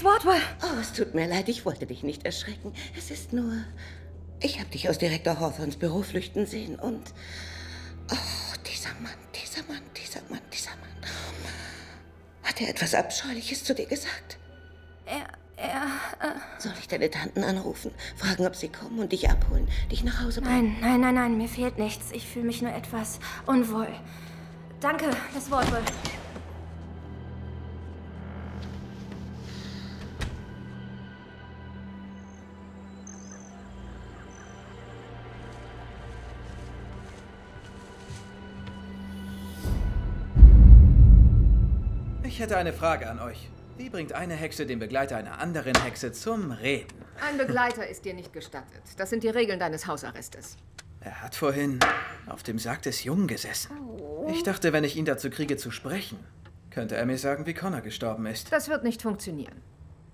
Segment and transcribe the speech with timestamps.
[0.00, 0.40] Miss Wardwell!
[0.62, 2.72] Oh, es tut mir leid, ich wollte dich nicht erschrecken.
[2.96, 3.52] Es ist nur.
[4.40, 7.12] Ich habe dich aus Direktor Hawthorns Büro flüchten sehen und.
[8.10, 11.10] Oh, dieser Mann, dieser Mann, dieser Mann, dieser Mann.
[12.42, 14.38] Hat er etwas Abscheuliches zu dir gesagt?
[15.04, 15.26] Er.
[15.58, 15.82] er.
[16.26, 17.90] Äh, Soll ich deine Tanten anrufen?
[18.16, 20.78] Fragen, ob sie kommen und dich abholen, dich nach Hause bringen?
[20.80, 22.10] nein, nein, nein, nein, mir fehlt nichts.
[22.12, 23.88] Ich fühle mich nur etwas unwohl.
[24.80, 25.84] Danke, Miss Wardwell.
[42.40, 43.48] Hätte eine Frage an euch.
[43.76, 47.04] Wie bringt eine Hexe den Begleiter einer anderen Hexe zum Reden?
[47.26, 48.82] Ein Begleiter ist dir nicht gestattet.
[48.96, 50.56] Das sind die Regeln deines Hausarrestes.
[51.00, 51.78] Er hat vorhin
[52.26, 53.70] auf dem Sarg des Jungen gesessen.
[54.28, 56.18] Ich dachte, wenn ich ihn dazu kriege zu sprechen,
[56.70, 58.52] könnte er mir sagen, wie Connor gestorben ist.
[58.52, 59.62] Das wird nicht funktionieren.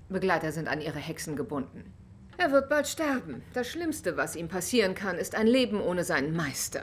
[0.09, 1.93] Begleiter sind an ihre Hexen gebunden.
[2.39, 3.43] Er wird bald sterben.
[3.53, 6.83] Das Schlimmste, was ihm passieren kann, ist ein Leben ohne seinen Meister.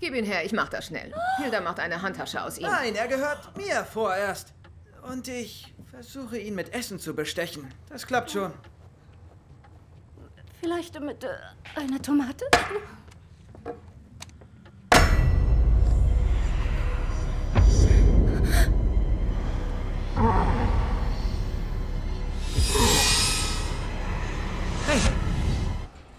[0.00, 1.14] Gib ihn her, ich mach das schnell.
[1.38, 2.66] Hilda macht eine Handtasche aus ihm.
[2.66, 4.52] Nein, er gehört mir vorerst.
[5.02, 7.72] Und ich versuche ihn mit Essen zu bestechen.
[7.88, 8.52] Das klappt schon.
[10.60, 11.28] Vielleicht mit äh,
[11.76, 12.46] einer Tomate?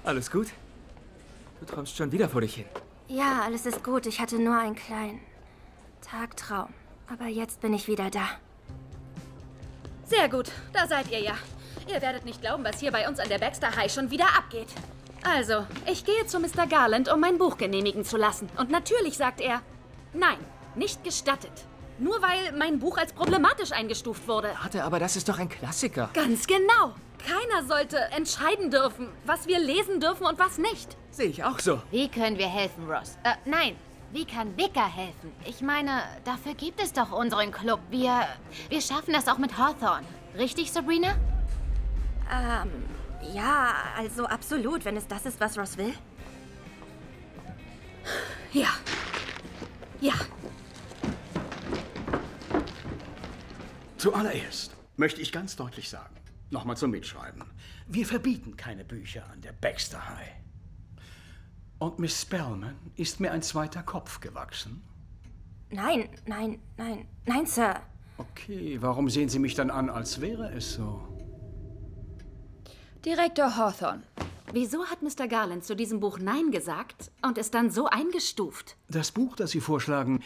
[0.03, 0.47] Alles gut?
[1.59, 2.65] Du träumst schon wieder vor dich hin.
[3.07, 4.05] Ja, alles ist gut.
[4.05, 5.19] Ich hatte nur einen kleinen
[6.01, 6.73] Tagtraum.
[7.07, 8.27] Aber jetzt bin ich wieder da.
[10.05, 11.33] Sehr gut, da seid ihr ja.
[11.87, 14.67] Ihr werdet nicht glauben, was hier bei uns an der Baxter High schon wieder abgeht.
[15.23, 16.67] Also, ich gehe zu Mr.
[16.67, 18.49] Garland, um mein Buch genehmigen zu lassen.
[18.57, 19.61] Und natürlich sagt er,
[20.13, 20.37] nein,
[20.75, 21.65] nicht gestattet.
[21.97, 24.51] Nur weil mein Buch als problematisch eingestuft wurde.
[24.61, 26.09] Warte, aber das ist doch ein Klassiker.
[26.13, 26.93] Ganz genau.
[27.17, 30.97] Keiner sollte entscheiden dürfen, was wir lesen dürfen und was nicht.
[31.11, 31.81] Sehe ich auch so.
[31.91, 33.17] Wie können wir helfen, Ross?
[33.23, 33.75] Äh, nein.
[34.11, 35.31] Wie kann Vicar helfen?
[35.45, 37.81] Ich meine, dafür gibt es doch unseren Club.
[37.89, 38.27] Wir,
[38.69, 40.05] wir schaffen das auch mit Hawthorne.
[40.37, 41.15] Richtig, Sabrina?
[42.31, 42.71] Ähm,
[43.33, 45.93] ja, also absolut, wenn es das ist, was Ross will.
[48.53, 48.69] Ja.
[49.99, 50.13] Ja.
[53.97, 56.15] Zuallererst möchte ich ganz deutlich sagen,
[56.49, 57.43] nochmal zum Mitschreiben,
[57.87, 60.31] wir verbieten keine Bücher an der Baxter High.
[61.79, 64.81] Und Miss Spellman ist mir ein zweiter Kopf gewachsen.
[65.69, 67.81] Nein, nein, nein, nein, Sir.
[68.17, 71.05] Okay, warum sehen Sie mich dann an, als wäre es so?
[73.03, 74.03] Direktor Hawthorne.
[74.53, 75.27] Wieso hat Mr.
[75.27, 78.77] Garland zu diesem Buch Nein gesagt und es dann so eingestuft?
[78.87, 80.23] Das Buch, das Sie vorschlagen,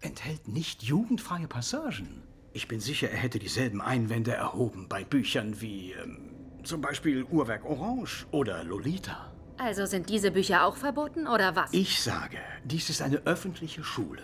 [0.00, 2.22] enthält nicht jugendfreie Passagen.
[2.56, 6.30] Ich bin sicher, er hätte dieselben Einwände erhoben bei Büchern wie ähm,
[6.64, 9.30] zum Beispiel Uhrwerk Orange oder Lolita.
[9.58, 11.70] Also sind diese Bücher auch verboten oder was?
[11.74, 14.22] Ich sage, dies ist eine öffentliche Schule.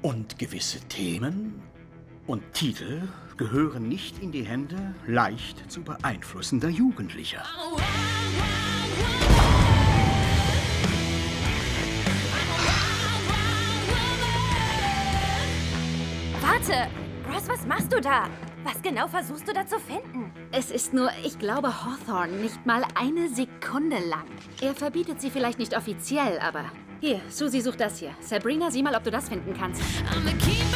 [0.00, 1.62] Und gewisse Themen
[2.26, 3.02] und Titel
[3.36, 7.44] gehören nicht in die Hände leicht zu beeinflussender Jugendlicher.
[16.40, 17.07] Warte!
[17.32, 18.28] Ross, was machst du da?
[18.64, 20.32] Was genau versuchst du da zu finden?
[20.50, 24.26] Es ist nur, ich glaube, Hawthorne nicht mal eine Sekunde lang.
[24.60, 26.64] Er verbietet sie vielleicht nicht offiziell, aber.
[27.00, 28.10] Hier, Susie sucht das hier.
[28.20, 29.82] Sabrina, sieh mal, ob du das finden kannst.
[30.24, 30.67] Miss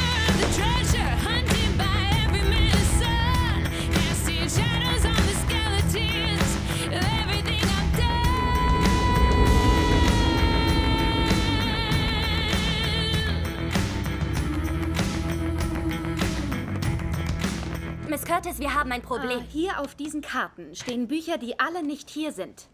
[18.42, 19.38] Curtis, wir haben ein Problem.
[19.38, 22.68] Ah, hier auf diesen Karten stehen Bücher, die alle nicht hier sind.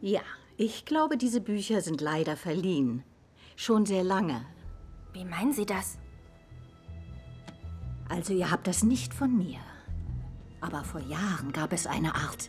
[0.00, 0.22] Ja,
[0.56, 3.04] ich glaube, diese Bücher sind leider verliehen.
[3.54, 4.46] Schon sehr lange.
[5.12, 5.98] Wie meinen Sie das?
[8.08, 9.60] Also ihr habt das nicht von mir.
[10.62, 12.48] Aber vor Jahren gab es eine Art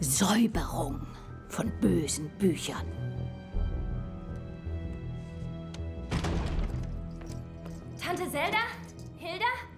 [0.00, 1.06] Säuberung
[1.48, 2.86] von bösen Büchern.
[8.00, 8.58] Tante Zelda?
[9.16, 9.73] Hilda?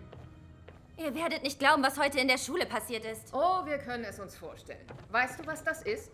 [0.98, 3.28] Ihr werdet nicht glauben, was heute in der Schule passiert ist.
[3.32, 4.86] Oh, wir können es uns vorstellen.
[5.10, 6.10] Weißt du, was das ist?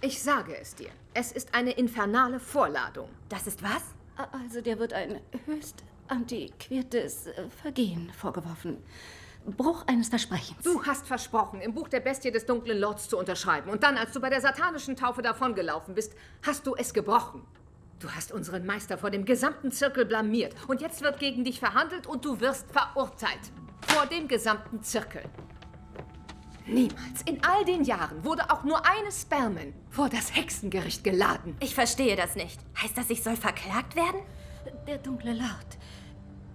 [0.00, 0.90] Ich sage es dir.
[1.14, 3.08] Es ist eine infernale Vorladung.
[3.28, 3.82] Das ist was?
[4.32, 8.82] Also der wird ein höchst antiquiertes äh, Vergehen vorgeworfen.
[9.46, 10.64] Bruch eines Versprechens.
[10.64, 13.70] Du hast versprochen, im Buch der Bestie des dunklen Lords zu unterschreiben.
[13.70, 16.14] Und dann, als du bei der satanischen Taufe davongelaufen bist,
[16.44, 17.46] hast du es gebrochen.
[17.98, 20.54] Du hast unseren Meister vor dem gesamten Zirkel blamiert.
[20.68, 23.40] Und jetzt wird gegen dich verhandelt und du wirst verurteilt.
[23.88, 25.22] Vor dem gesamten Zirkel.
[26.66, 31.56] Niemals in all den Jahren wurde auch nur eine Spermin vor das Hexengericht geladen.
[31.60, 32.58] Ich verstehe das nicht.
[32.82, 34.20] Heißt das, ich soll verklagt werden?
[34.86, 35.78] Der dunkle Lord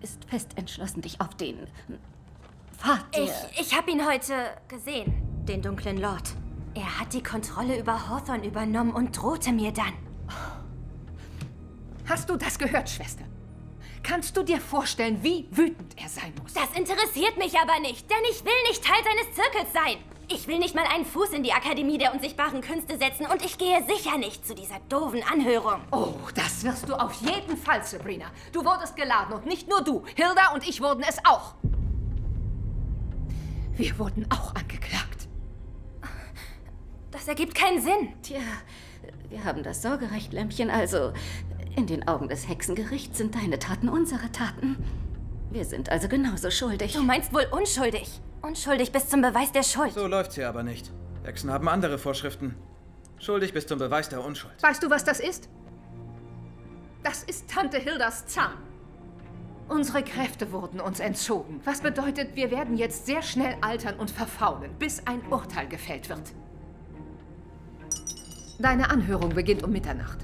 [0.01, 1.57] ist fest entschlossen, dich auf den
[2.77, 3.23] Pfad der...
[3.23, 4.33] Ich, ich habe ihn heute
[4.67, 5.13] gesehen,
[5.45, 6.33] den dunklen Lord.
[6.73, 9.93] Er hat die Kontrolle über Hawthorne übernommen und drohte mir dann.
[12.11, 13.23] Hast du das gehört, Schwester?
[14.03, 16.51] Kannst du dir vorstellen, wie wütend er sein muss?
[16.51, 19.95] Das interessiert mich aber nicht, denn ich will nicht Teil seines Zirkels sein.
[20.27, 23.57] Ich will nicht mal einen Fuß in die Akademie der unsichtbaren Künste setzen und ich
[23.57, 25.79] gehe sicher nicht zu dieser doofen Anhörung.
[25.91, 28.25] Oh, das wirst du auf jeden Fall, Sabrina.
[28.51, 30.03] Du wurdest geladen und nicht nur du.
[30.13, 31.55] Hilda und ich wurden es auch.
[33.77, 35.29] Wir wurden auch angeklagt.
[37.09, 38.13] Das ergibt keinen Sinn.
[38.21, 38.41] Tja,
[39.29, 41.13] wir haben das Sorgerecht, Lämpchen, also
[41.75, 44.77] in den Augen des Hexengerichts sind deine Taten unsere Taten.
[45.51, 46.93] Wir sind also genauso schuldig.
[46.93, 48.21] Du meinst wohl unschuldig.
[48.41, 49.93] Unschuldig bis zum Beweis der Schuld.
[49.93, 50.91] So läuft's hier aber nicht.
[51.23, 52.55] Hexen haben andere Vorschriften.
[53.19, 54.53] Schuldig bis zum Beweis der Unschuld.
[54.61, 55.49] Weißt du, was das ist?
[57.03, 58.57] Das ist Tante Hildas Zahn.
[59.69, 61.61] Unsere Kräfte wurden uns entzogen.
[61.63, 66.33] Was bedeutet, wir werden jetzt sehr schnell altern und verfaulen, bis ein Urteil gefällt wird.
[68.59, 70.19] Deine Anhörung beginnt um Mitternacht.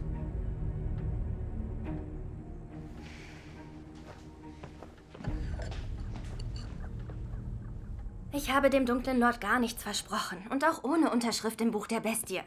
[8.37, 12.01] Ich habe dem dunklen Lord gar nichts versprochen und auch ohne Unterschrift im Buch der
[12.01, 12.41] Bestie.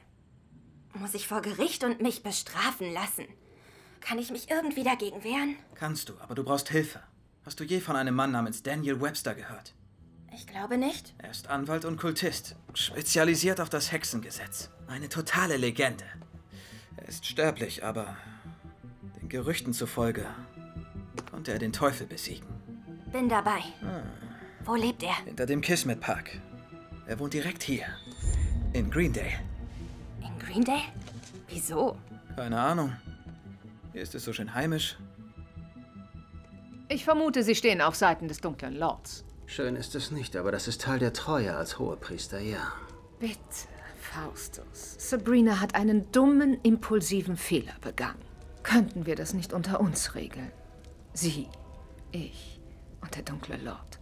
[0.94, 3.24] Muss ich vor Gericht und mich bestrafen lassen?
[4.00, 5.56] Kann ich mich irgendwie dagegen wehren?
[5.74, 7.00] Kannst du, aber du brauchst Hilfe.
[7.44, 9.74] Hast du je von einem Mann namens Daniel Webster gehört?
[10.32, 11.12] Ich glaube nicht.
[11.18, 14.70] Er ist Anwalt und Kultist, spezialisiert auf das Hexengesetz.
[14.86, 16.04] Eine totale Legende.
[16.98, 18.16] Er ist sterblich, aber
[19.20, 20.24] den Gerüchten zufolge
[21.32, 22.46] konnte er den Teufel besiegen.
[23.10, 23.64] Bin dabei.
[24.64, 25.16] Wo lebt er?
[25.24, 26.40] Hinter dem Kismet Park.
[27.06, 27.86] Er wohnt direkt hier.
[28.72, 29.40] In Greendale.
[30.20, 30.82] In Greendale?
[31.48, 31.96] Wieso?
[32.36, 32.92] Keine Ahnung.
[33.92, 34.96] Hier ist es so schön heimisch.
[36.88, 39.24] Ich vermute, sie stehen auf Seiten des dunklen Lords.
[39.46, 42.72] Schön ist es nicht, aber das ist Teil der Treue als Hohepriester, ja.
[43.18, 43.38] Bitte,
[44.00, 44.96] Faustus.
[44.98, 48.18] Sabrina hat einen dummen, impulsiven Fehler begangen.
[48.62, 50.50] Könnten wir das nicht unter uns regeln?
[51.12, 51.48] Sie,
[52.12, 52.60] ich
[53.00, 53.99] und der dunkle Lord.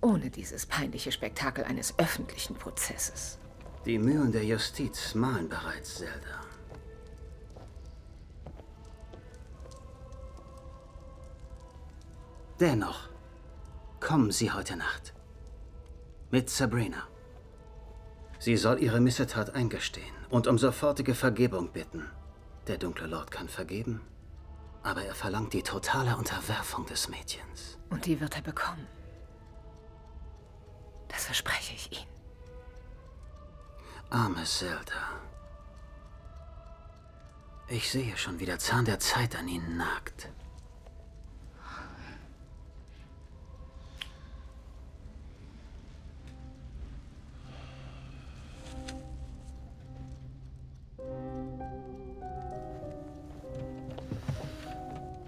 [0.00, 3.38] Ohne dieses peinliche Spektakel eines öffentlichen Prozesses.
[3.84, 6.46] Die Mühen der Justiz malen bereits, Zelda.
[12.58, 13.10] Dennoch,
[14.00, 15.12] kommen Sie heute Nacht.
[16.30, 17.06] Mit Sabrina.
[18.38, 22.10] Sie soll ihre Missetat eingestehen und um sofortige Vergebung bitten.
[22.66, 24.00] Der dunkle Lord kann vergeben,
[24.82, 27.78] aber er verlangt die totale Unterwerfung des Mädchens.
[27.90, 28.86] Und die wird er bekommen.
[31.08, 32.16] Das verspreche ich Ihnen.
[34.10, 35.16] Arme Zelda.
[37.68, 40.28] Ich sehe schon, wie der Zahn der Zeit an ihnen nagt.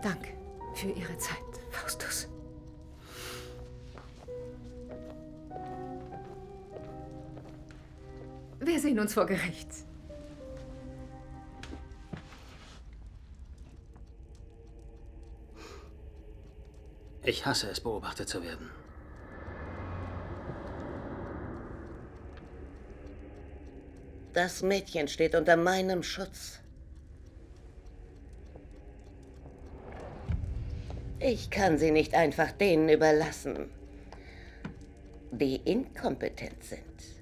[0.01, 0.29] Danke
[0.75, 1.39] für Ihre Zeit,
[1.73, 2.29] Faustus.
[8.69, 9.71] Wir sehen uns vor Gericht.
[17.23, 18.69] Ich hasse es, beobachtet zu werden.
[24.35, 26.61] Das Mädchen steht unter meinem Schutz.
[31.21, 33.71] Ich kann sie nicht einfach denen überlassen,
[35.31, 37.18] die inkompetent sind.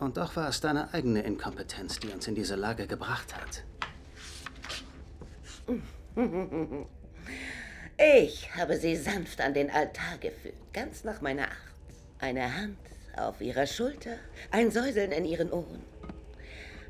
[0.00, 3.64] Und doch war es deine eigene Inkompetenz, die uns in diese Lage gebracht hat.
[7.98, 11.50] Ich habe sie sanft an den Altar geführt, ganz nach meiner Art.
[12.18, 12.78] Eine Hand
[13.14, 14.16] auf ihrer Schulter,
[14.50, 15.82] ein Säuseln in ihren Ohren.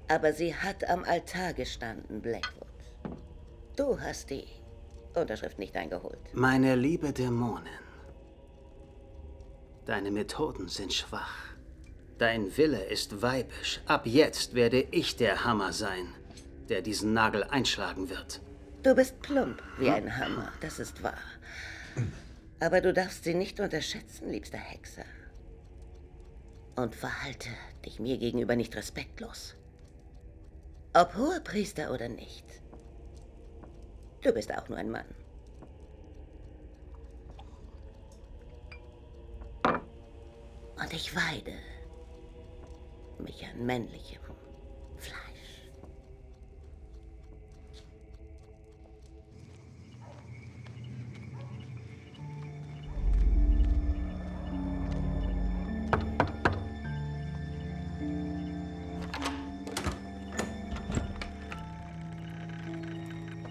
[0.06, 2.68] Aber sie hat am Altar gestanden, Blackwood.
[3.76, 4.46] Du hast die
[5.14, 6.18] Unterschrift nicht eingeholt.
[6.32, 7.66] Meine liebe Dämonin,
[9.84, 11.49] deine Methoden sind schwach.
[12.20, 13.80] Dein Wille ist weibisch.
[13.86, 16.06] Ab jetzt werde ich der Hammer sein,
[16.68, 18.42] der diesen Nagel einschlagen wird.
[18.82, 21.16] Du bist plump wie ein Hammer, das ist wahr.
[22.60, 25.06] Aber du darfst sie nicht unterschätzen, liebster Hexer.
[26.76, 27.48] Und verhalte
[27.86, 29.54] dich mir gegenüber nicht respektlos.
[30.92, 32.44] Ob hoher Priester oder nicht.
[34.20, 35.06] Du bist auch nur ein Mann.
[40.76, 41.54] Und ich weide
[43.20, 44.22] mich an männlichem
[44.96, 45.20] Fleisch.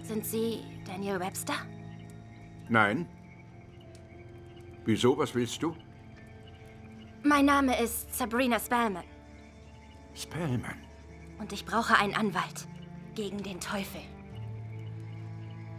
[0.02, 1.54] Sind Sie Daniel Webster?
[2.68, 3.08] Nein.
[4.84, 5.16] Wieso?
[5.16, 5.74] Was willst du?
[7.22, 9.04] Mein Name ist Sabrina Spellman
[10.14, 10.76] Spellman.
[11.38, 12.66] und ich brauche einen Anwalt
[13.14, 14.00] gegen den Teufel.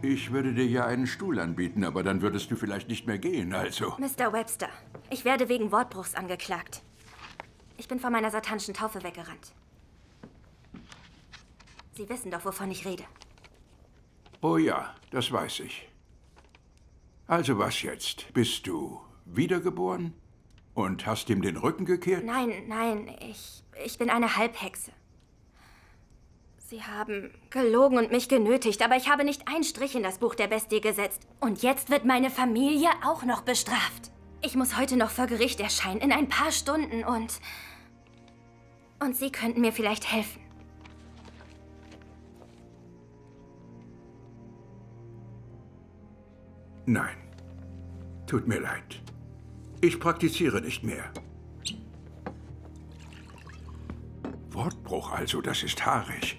[0.02, 3.52] Ich würde dir ja einen Stuhl anbieten, aber dann würdest du vielleicht nicht mehr gehen,
[3.54, 3.94] also.
[3.98, 4.32] Mr.
[4.32, 4.68] Webster,
[5.10, 6.82] ich werde wegen Wortbruchs angeklagt.
[7.76, 9.52] Ich bin von meiner satanischen Taufe weggerannt.
[11.92, 13.04] Sie wissen doch, wovon ich rede.
[14.40, 15.88] Oh ja, das weiß ich.
[17.28, 18.32] Also was jetzt?
[18.34, 20.14] Bist du wiedergeboren?
[20.74, 22.24] Und hast ihm den Rücken gekehrt?
[22.24, 24.92] Nein, nein, ich, ich bin eine Halbhexe.
[26.58, 30.34] Sie haben gelogen und mich genötigt, aber ich habe nicht einen Strich in das Buch
[30.34, 31.26] der Bestie gesetzt.
[31.38, 34.10] Und jetzt wird meine Familie auch noch bestraft.
[34.40, 37.40] Ich muss heute noch vor Gericht erscheinen, in ein paar Stunden und...
[39.00, 40.40] Und Sie könnten mir vielleicht helfen.
[46.86, 47.16] Nein.
[48.26, 49.02] Tut mir leid.
[49.82, 51.12] Ich praktiziere nicht mehr.
[54.54, 56.38] Wortbruch also, das ist haarig.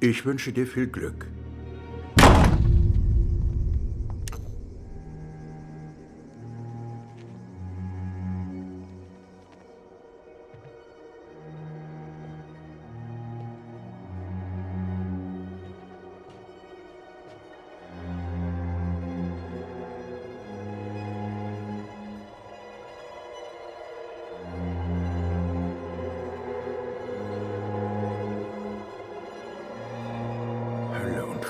[0.00, 1.26] Ich wünsche dir viel Glück.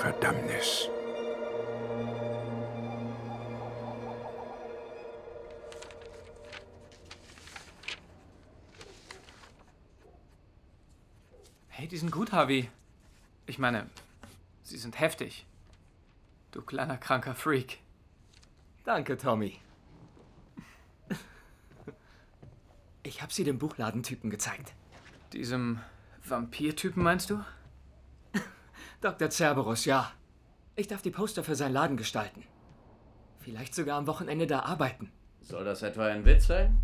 [0.03, 0.89] Verdammnis.
[11.69, 12.69] Hey, die sind gut, Harvey.
[13.45, 13.89] Ich meine,
[14.63, 15.45] sie sind heftig.
[16.51, 17.79] Du kleiner kranker Freak.
[18.83, 19.57] Danke, Tommy.
[23.03, 24.73] Ich habe sie dem Buchladentypen gezeigt.
[25.31, 25.79] Diesem
[26.25, 27.41] Vampirtypen meinst du?
[29.03, 29.29] Dr.
[29.29, 30.11] Cerberus, ja.
[30.77, 32.43] Ich darf die Poster für seinen Laden gestalten.
[33.39, 35.11] Vielleicht sogar am Wochenende da arbeiten.
[35.41, 36.77] Soll das etwa ein Witz sein?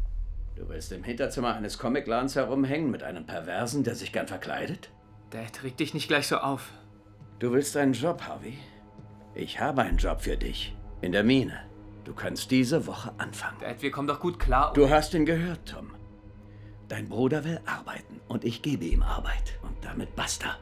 [0.57, 4.89] Du willst im Hinterzimmer eines Comicladens herumhängen mit einem Perversen, der sich gern verkleidet?
[5.29, 6.71] Dad, reg dich nicht gleich so auf.
[7.39, 8.57] Du willst einen Job, Harvey?
[9.33, 10.75] Ich habe einen Job für dich.
[10.99, 11.61] In der Mine.
[12.03, 13.59] Du kannst diese Woche anfangen.
[13.61, 14.73] Dad, wir kommen doch gut klar.
[14.73, 15.91] Du hast ihn gehört, Tom.
[16.89, 19.57] Dein Bruder will arbeiten und ich gebe ihm Arbeit.
[19.61, 20.57] Und damit basta.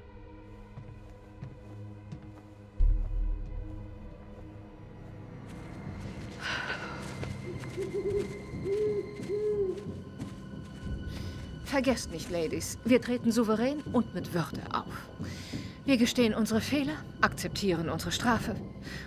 [11.67, 14.85] Vergesst nicht, Ladies, wir treten souverän und mit Würde auf.
[15.83, 18.55] Wir gestehen unsere Fehler, akzeptieren unsere Strafe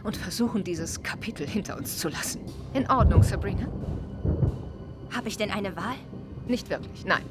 [0.04, 2.42] und versuchen, dieses Kapitel hinter uns zu lassen.
[2.74, 3.66] In Ordnung, Sabrina?
[5.10, 5.96] Habe ich denn eine Wahl?
[6.48, 7.24] Nicht wirklich, nein.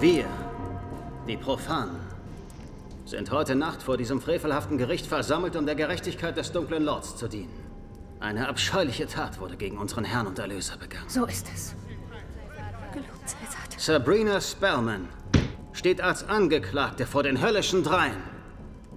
[0.00, 0.26] Wir,
[1.28, 2.00] die Profanen,
[3.06, 7.28] sind heute Nacht vor diesem frevelhaften Gericht versammelt, um der Gerechtigkeit des dunklen Lords zu
[7.28, 7.54] dienen.
[8.18, 11.08] Eine abscheuliche Tat wurde gegen unseren Herrn und Erlöser begangen.
[11.08, 11.74] So ist es.
[12.92, 13.78] Gelobt sei Satan.
[13.78, 15.08] Sabrina Spellman
[15.72, 18.22] steht als Angeklagte vor den höllischen Dreien.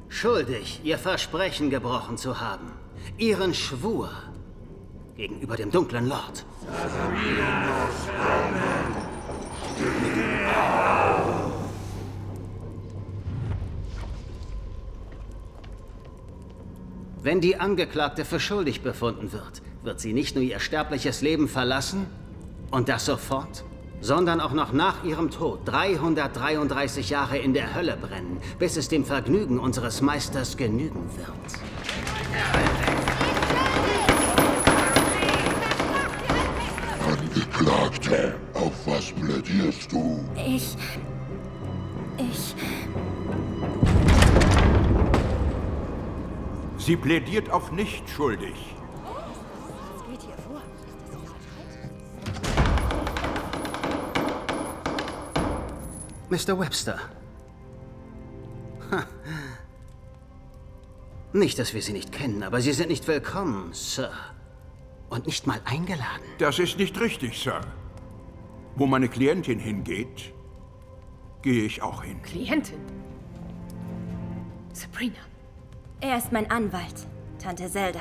[0.08, 2.72] Schuldig, ihr Versprechen gebrochen zu haben.
[3.18, 4.10] Ihren Schwur
[5.16, 6.46] gegenüber dem dunklen Lord.
[17.30, 22.08] Wenn die Angeklagte für schuldig befunden wird, wird sie nicht nur ihr sterbliches Leben verlassen,
[22.72, 23.64] und das sofort,
[24.02, 29.06] sondern auch noch nach ihrem Tod 333 Jahre in der Hölle brennen, bis es dem
[29.06, 31.30] Vergnügen unseres Meisters genügen wird.
[37.08, 40.20] Angeklagter, auf was plädierst du?
[40.36, 40.76] Ich.
[42.18, 42.56] Ich.
[46.90, 48.56] Sie plädiert auf nicht schuldig.
[49.94, 50.60] Was geht hier vor?
[56.32, 56.60] Mr.
[56.60, 57.00] Webster.
[58.90, 59.06] Ha.
[61.32, 64.10] Nicht, dass wir Sie nicht kennen, aber Sie sind nicht willkommen, Sir.
[65.12, 66.26] Und nicht mal eingeladen.
[66.40, 67.62] Das ist nicht richtig, Sir.
[68.78, 70.34] Wo meine Klientin hingeht,
[71.44, 72.20] gehe ich auch hin.
[72.24, 72.80] Klientin?
[74.74, 75.20] Sabrina.
[76.02, 77.08] Er ist mein Anwalt,
[77.40, 78.00] Tante Zelda.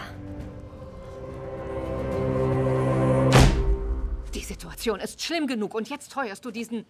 [4.32, 6.84] Die Situation ist schlimm genug und jetzt heuerst du diesen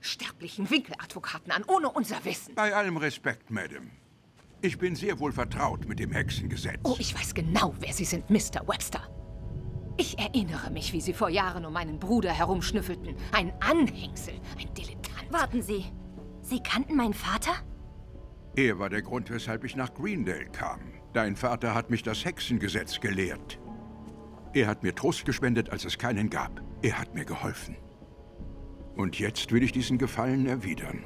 [0.00, 2.56] sterblichen Winkeladvokaten an, ohne unser Wissen.
[2.56, 3.86] Bei allem Respekt, Madame.
[4.62, 6.80] Ich bin sehr wohl vertraut mit dem Hexengesetz.
[6.82, 8.66] Oh, ich weiß genau, wer Sie sind, Mr.
[8.66, 9.08] Webster.
[9.96, 13.14] Ich erinnere mich, wie Sie vor Jahren um meinen Bruder herumschnüffelten.
[13.30, 15.30] Ein Anhängsel, ein Dilettant.
[15.32, 15.84] Warten Sie.
[16.40, 17.52] Sie kannten meinen Vater?
[18.54, 20.80] Er war der Grund, weshalb ich nach Greendale kam.
[21.14, 23.58] Dein Vater hat mich das Hexengesetz gelehrt.
[24.52, 26.60] Er hat mir Trost gespendet, als es keinen gab.
[26.82, 27.76] Er hat mir geholfen.
[28.94, 31.04] Und jetzt will ich diesen Gefallen erwidern.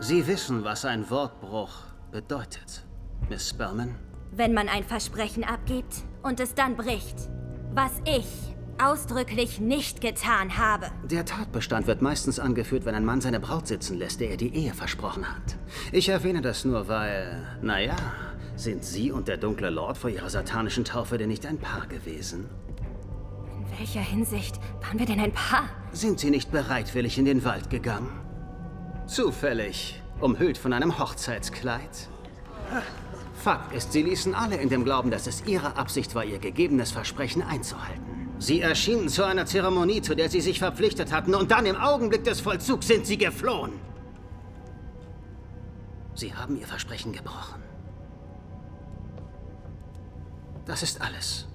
[0.00, 2.84] Sie wissen, was ein Wortbruch bedeutet,
[3.28, 3.94] Miss Spellman?
[4.32, 7.28] Wenn man ein Versprechen abgibt und es dann bricht.
[7.72, 8.49] Was ich
[8.84, 10.86] ausdrücklich nicht getan habe.
[11.04, 14.54] Der Tatbestand wird meistens angeführt, wenn ein Mann seine Braut sitzen lässt, der er die
[14.54, 15.56] Ehe versprochen hat.
[15.92, 17.96] Ich erwähne das nur, weil, naja,
[18.56, 22.48] sind Sie und der dunkle Lord vor Ihrer satanischen Taufe denn nicht ein Paar gewesen?
[23.56, 25.68] In welcher Hinsicht waren wir denn ein Paar?
[25.92, 28.10] Sind Sie nicht bereitwillig in den Wald gegangen?
[29.06, 32.08] Zufällig, umhüllt von einem Hochzeitskleid?
[33.34, 36.92] Fakt ist, Sie ließen alle in dem Glauben, dass es Ihre Absicht war, Ihr gegebenes
[36.92, 38.09] Versprechen einzuhalten.
[38.40, 42.24] Sie erschienen zu einer Zeremonie, zu der Sie sich verpflichtet hatten, und dann im Augenblick
[42.24, 43.72] des Vollzugs sind Sie geflohen.
[46.14, 47.62] Sie haben Ihr Versprechen gebrochen.
[50.64, 51.46] Das ist alles.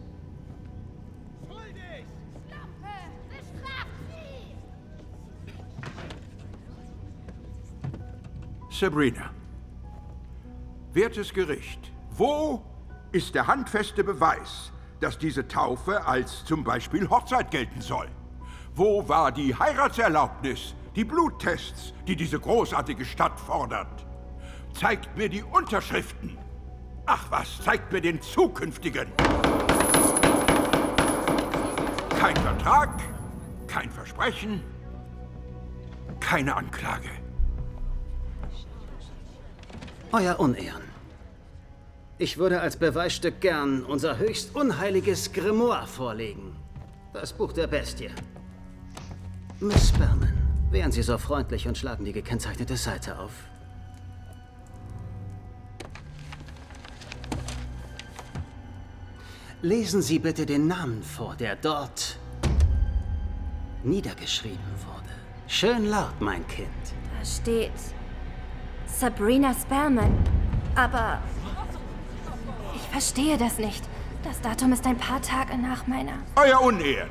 [8.69, 9.31] Sabrina.
[10.93, 12.61] Wertes Gericht, wo
[13.11, 14.71] ist der handfeste Beweis,
[15.05, 18.07] dass diese Taufe als zum Beispiel Hochzeit gelten soll?
[18.73, 24.03] Wo war die Heiratserlaubnis, die Bluttests, die diese großartige Stadt fordert?
[24.73, 26.39] Zeigt mir die Unterschriften.
[27.05, 29.11] Ach was, zeigt mir den zukünftigen.
[32.19, 32.89] Kein Vertrag,
[33.67, 34.63] kein Versprechen,
[36.19, 37.11] keine Anklage.
[40.11, 40.94] Euer Unehren.
[42.17, 46.55] Ich würde als Beweisstück gern unser höchst unheiliges Grimoire vorlegen.
[47.11, 48.09] Das Buch der Bestie.
[49.59, 50.33] Miss Berman,
[50.71, 53.31] wären Sie so freundlich und schlagen die gekennzeichnete Seite auf.
[59.61, 62.17] Lesen Sie bitte den Namen vor, der dort
[63.83, 65.09] niedergeschrieben wurde.
[65.47, 66.69] Schön laut, mein Kind.
[67.19, 67.71] Da steht
[68.85, 70.13] Sabrina Spellman.
[70.75, 71.21] Aber
[72.95, 73.83] verstehe das nicht.
[74.23, 76.13] Das Datum ist ein paar Tage nach meiner.
[76.37, 77.09] Euer Unehren!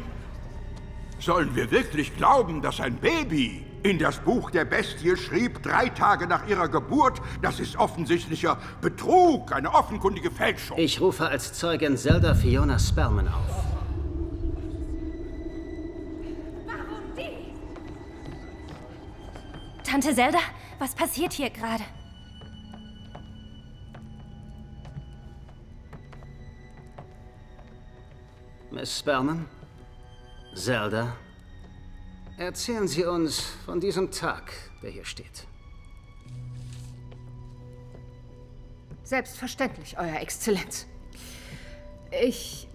[1.18, 6.26] Sollen wir wirklich glauben, dass ein Baby in das Buch der Bestie schrieb, drei Tage
[6.26, 7.20] nach ihrer Geburt?
[7.42, 10.78] Das ist offensichtlicher Betrug, eine offenkundige Fälschung.
[10.78, 13.64] Ich rufe als Zeugin Zelda Fiona Spellman auf.
[19.82, 20.38] Tante Zelda,
[20.78, 21.84] was passiert hier gerade?
[28.74, 29.46] Miss Spellman?
[30.56, 31.16] Zelda?
[32.36, 34.50] Erzählen Sie uns von diesem Tag,
[34.82, 35.46] der hier steht.
[39.04, 40.88] Selbstverständlich, Euer Exzellenz.
[42.10, 42.68] Ich.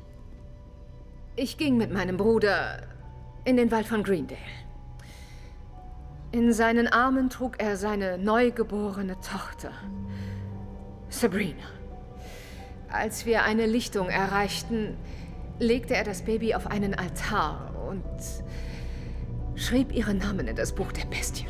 [1.36, 2.88] Ich ging mit meinem Bruder
[3.44, 4.40] in den Wald von Greendale.
[6.32, 9.74] In seinen Armen trug er seine neugeborene Tochter,
[11.10, 11.68] Sabrina.
[12.90, 14.96] Als wir eine Lichtung erreichten,
[15.60, 18.06] legte er das Baby auf einen Altar und
[19.56, 21.48] schrieb ihren Namen in das Buch der Bestie.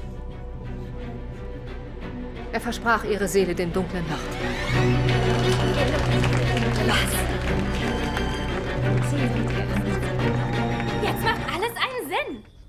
[2.52, 4.20] Er versprach ihre Seele den dunklen Nacht.
[6.88, 7.30] Was?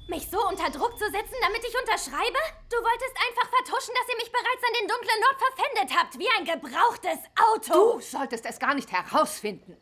[0.09, 2.39] Mich so unter Druck zu setzen, damit ich unterschreibe?
[2.69, 6.29] Du wolltest einfach vertuschen, dass ihr mich bereits an den dunklen Lord verpfändet habt, wie
[6.37, 7.95] ein gebrauchtes Auto.
[7.95, 9.77] Du solltest es gar nicht herausfinden.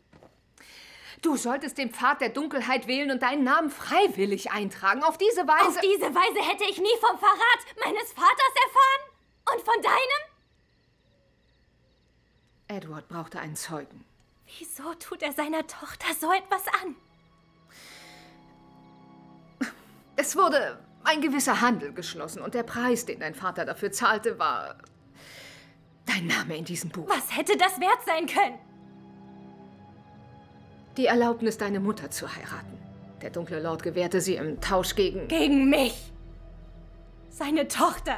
[1.21, 5.03] Du solltest den Pfad der Dunkelheit wählen und deinen Namen freiwillig eintragen.
[5.03, 5.67] Auf diese Weise.
[5.67, 9.53] Auf diese Weise hätte ich nie vom Verrat meines Vaters erfahren.
[9.53, 10.29] Und von deinem?
[12.67, 14.05] Edward brauchte einen Zeugen.
[14.57, 16.95] Wieso tut er seiner Tochter so etwas an?
[20.15, 24.77] Es wurde ein gewisser Handel geschlossen und der Preis, den dein Vater dafür zahlte, war
[26.05, 27.07] dein Name in diesem Buch.
[27.09, 28.59] Was hätte das wert sein können?
[30.99, 32.77] Die Erlaubnis, deine Mutter zu heiraten.
[33.21, 35.29] Der dunkle Lord gewährte sie im Tausch gegen...
[35.29, 36.11] Gegen mich.
[37.29, 38.17] Seine Tochter.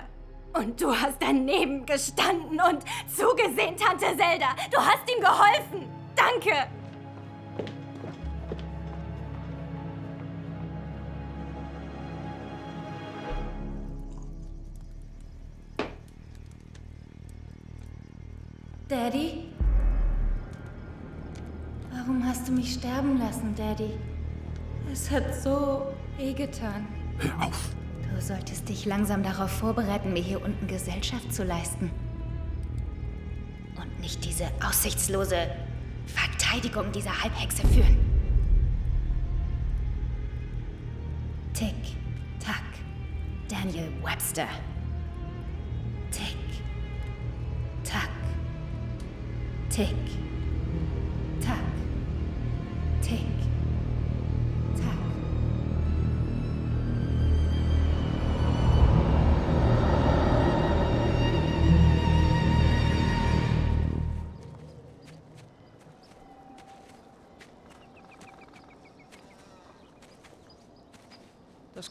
[0.54, 4.56] Und du hast daneben gestanden und zugesehen, Tante Zelda.
[4.72, 5.88] Du hast ihm geholfen.
[6.16, 6.56] Danke.
[18.90, 19.51] Daddy?
[22.04, 23.92] Warum hast du mich sterben lassen, Daddy?
[24.92, 26.88] Es hat so wehgetan.
[27.20, 27.70] Hör auf!
[28.12, 31.92] Du solltest dich langsam darauf vorbereiten, mir hier unten Gesellschaft zu leisten.
[33.76, 35.48] Und nicht diese aussichtslose
[36.08, 37.98] Verteidigung dieser Halbhexe führen.
[41.54, 41.76] Tick,
[42.44, 42.64] tack,
[43.48, 44.48] Daniel Webster.
[46.10, 46.38] Tick,
[47.84, 48.10] tack,
[49.70, 49.96] tick,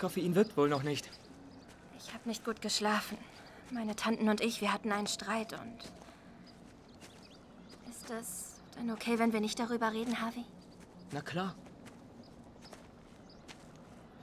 [0.01, 1.09] Koffein wirkt wohl noch nicht.
[1.99, 3.19] Ich habe nicht gut geschlafen.
[3.71, 5.79] Meine Tanten und ich, wir hatten einen Streit und...
[7.89, 10.45] Ist es denn okay, wenn wir nicht darüber reden, Harvey?
[11.13, 11.55] Na klar.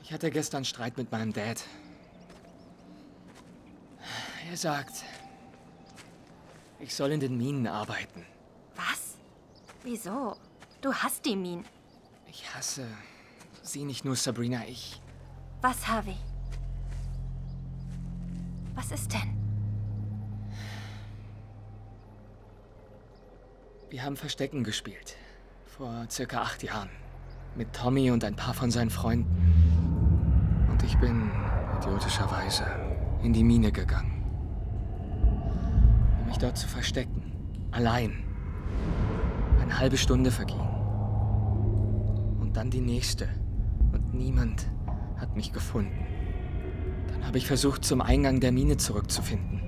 [0.04, 1.64] Ich hatte gestern Streit mit meinem Dad.
[4.50, 5.04] Er sagt,
[6.80, 8.26] ich soll in den Minen arbeiten.
[8.76, 9.18] Was?
[9.84, 10.38] Wieso?
[10.82, 11.66] Du hast die Minen.
[12.28, 12.86] Ich hasse
[13.62, 15.02] sie nicht nur, Sabrina, ich.
[15.62, 16.16] Was, Harvey?
[18.76, 19.36] Was ist denn?
[23.90, 25.16] Wir haben Verstecken gespielt.
[25.66, 26.90] Vor circa acht Jahren.
[27.56, 30.68] Mit Tommy und ein paar von seinen Freunden.
[30.70, 31.32] Und ich bin,
[31.80, 32.66] idiotischerweise,
[33.24, 34.24] in die Mine gegangen.
[36.20, 37.32] Um mich dort zu verstecken.
[37.72, 38.24] Allein.
[39.60, 40.60] Eine halbe Stunde verging.
[42.40, 43.28] Und dann die nächste.
[43.92, 44.68] Und niemand
[45.18, 46.06] hat mich gefunden.
[47.12, 49.62] Dann habe ich versucht, zum Eingang der Mine zurückzufinden.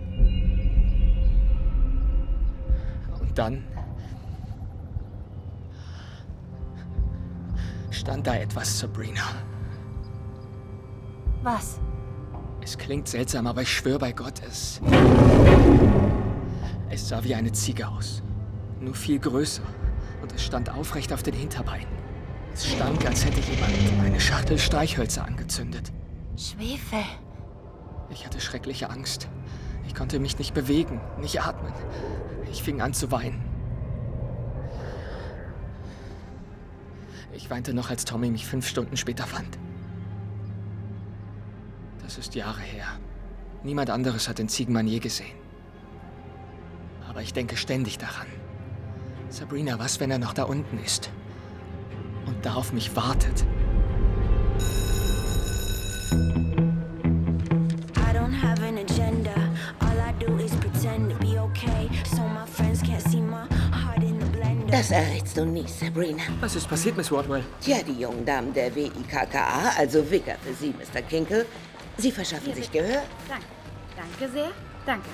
[3.19, 3.63] Und dann
[7.91, 9.21] stand da etwas, Sabrina.
[11.43, 11.79] Was?
[12.61, 14.81] Es klingt seltsam, aber ich schwöre bei Gott, es.
[16.89, 18.21] Es sah wie eine Ziege aus.
[18.79, 19.63] Nur viel größer.
[20.21, 21.98] Und es stand aufrecht auf den Hinterbeinen.
[22.59, 23.71] Es stank, als hätte jemand
[24.03, 25.93] eine Schachtel Streichhölzer angezündet.
[26.35, 27.05] Schwefel.
[28.09, 29.29] Ich hatte schreckliche Angst.
[29.87, 31.71] Ich konnte mich nicht bewegen, nicht atmen.
[32.51, 33.41] Ich fing an zu weinen.
[37.31, 39.57] Ich weinte noch, als Tommy mich fünf Stunden später fand.
[42.03, 42.87] Das ist Jahre her.
[43.63, 45.37] Niemand anderes hat den Ziegenmann je gesehen.
[47.07, 48.27] Aber ich denke ständig daran.
[49.29, 51.09] Sabrina, was, wenn er noch da unten ist?
[52.29, 53.43] Und da auf mich wartet?
[57.95, 59.33] I don't have an agenda.
[59.79, 61.89] All I do is pretend to be okay.
[62.05, 64.69] So my friends can't see my heart in the blender.
[64.69, 66.21] Das errätst du nie, Sabrina.
[66.39, 67.43] Was ist passiert, Miss Wardwell?
[67.61, 71.01] Tja, die jungen Damen der WIKKA, also Wicker für Sie, Mr.
[71.01, 71.47] Kinkle,
[71.97, 73.01] Sie verschaffen sich Gehör.
[73.27, 73.45] Danke.
[73.97, 74.51] Danke sehr.
[74.85, 75.09] Danke.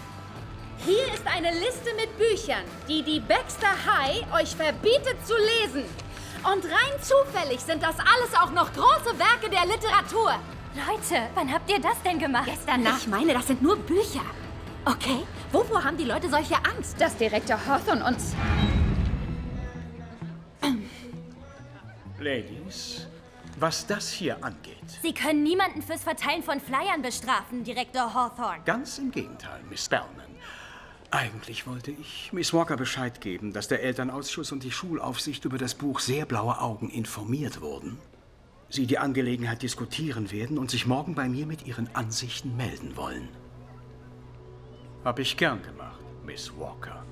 [0.86, 5.86] Hier ist eine Liste mit Büchern, die die Baxter High euch verbietet zu lesen.
[6.54, 10.36] Und rein zufällig sind das alles auch noch große Werke der Literatur.
[10.76, 12.46] Leute, wann habt ihr das denn gemacht?
[12.46, 13.00] Gestern Nacht.
[13.00, 14.22] Ich meine, das sind nur Bücher.
[14.86, 17.00] Okay, wovor haben die Leute solche Angst?
[17.02, 18.36] Dass Direktor Hawthorne uns...
[22.20, 23.08] Ladies,
[23.60, 28.62] was das hier angeht, Sie können niemanden fürs Verteilen von Flyern bestrafen, Direktor Hawthorne.
[28.66, 30.25] ganz im Gegenteil, Miss Bellman.
[31.12, 35.76] Eigentlich wollte ich Miss Walker Bescheid geben, dass der Elternausschuss und die Schulaufsicht über das
[35.76, 37.98] Buch Sehr blaue Augen informiert wurden.
[38.70, 43.30] Sie die Angelegenheit diskutieren werden und sich morgen bei mir mit Ihren Ansichten melden wollen.
[45.04, 47.06] Hab ich gern gemacht, Miss Walker.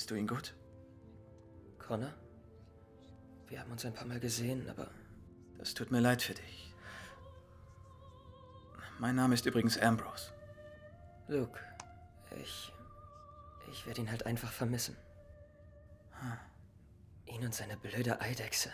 [0.00, 0.54] Kanntest du ihn gut?
[1.78, 2.14] Connor?
[3.48, 4.88] Wir haben uns ein paar Mal gesehen, aber
[5.58, 6.74] Das tut mir leid für dich.
[8.98, 10.32] Mein Name ist übrigens Ambrose.
[11.28, 11.60] Luke,
[12.40, 12.72] ich.
[13.70, 14.96] Ich werde ihn halt einfach vermissen.
[17.26, 18.70] Ihn und seine blöde Eidechse.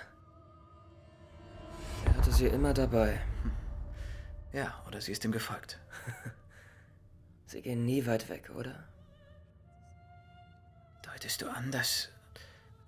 [2.05, 3.21] Er hatte sie immer dabei.
[4.53, 5.81] Ja, oder sie ist ihm gefolgt.
[7.47, 8.89] Sie gehen nie weit weg, oder?
[11.27, 12.09] Deutest du an, dass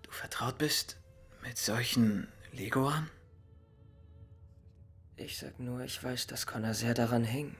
[0.02, 0.96] du vertraut bist
[1.42, 3.10] mit solchen Leguan?
[5.16, 7.56] Ich sag nur, ich weiß, dass Connor sehr daran hing.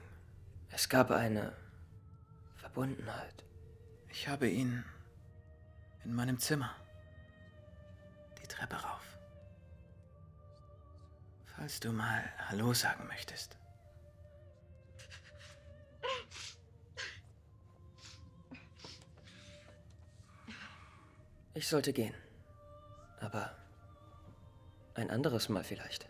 [0.69, 1.51] Es gab eine
[2.55, 3.43] Verbundenheit.
[4.07, 4.85] Ich habe ihn
[6.05, 6.73] in meinem Zimmer.
[8.41, 9.17] Die Treppe rauf.
[11.57, 13.57] Falls du mal Hallo sagen möchtest.
[21.59, 22.13] Ich sollte gehen.
[23.19, 23.51] Aber
[24.93, 26.07] ein anderes Mal vielleicht.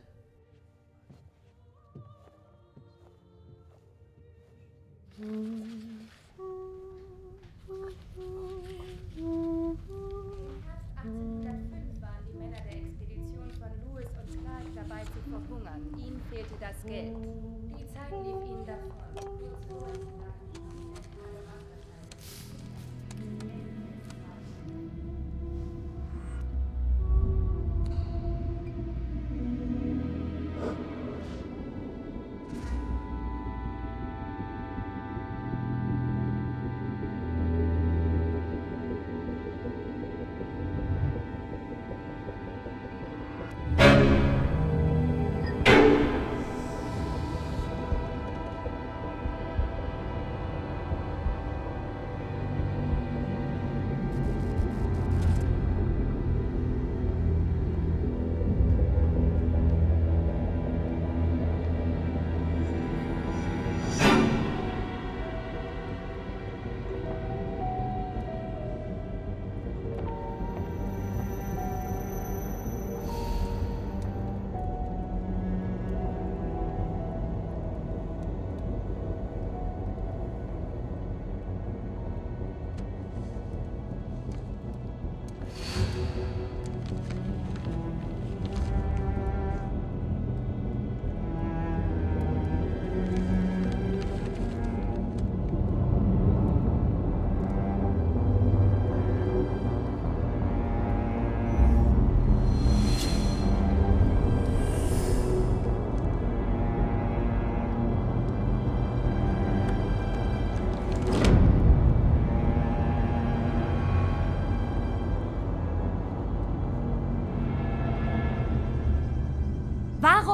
[15.65, 17.48] waren die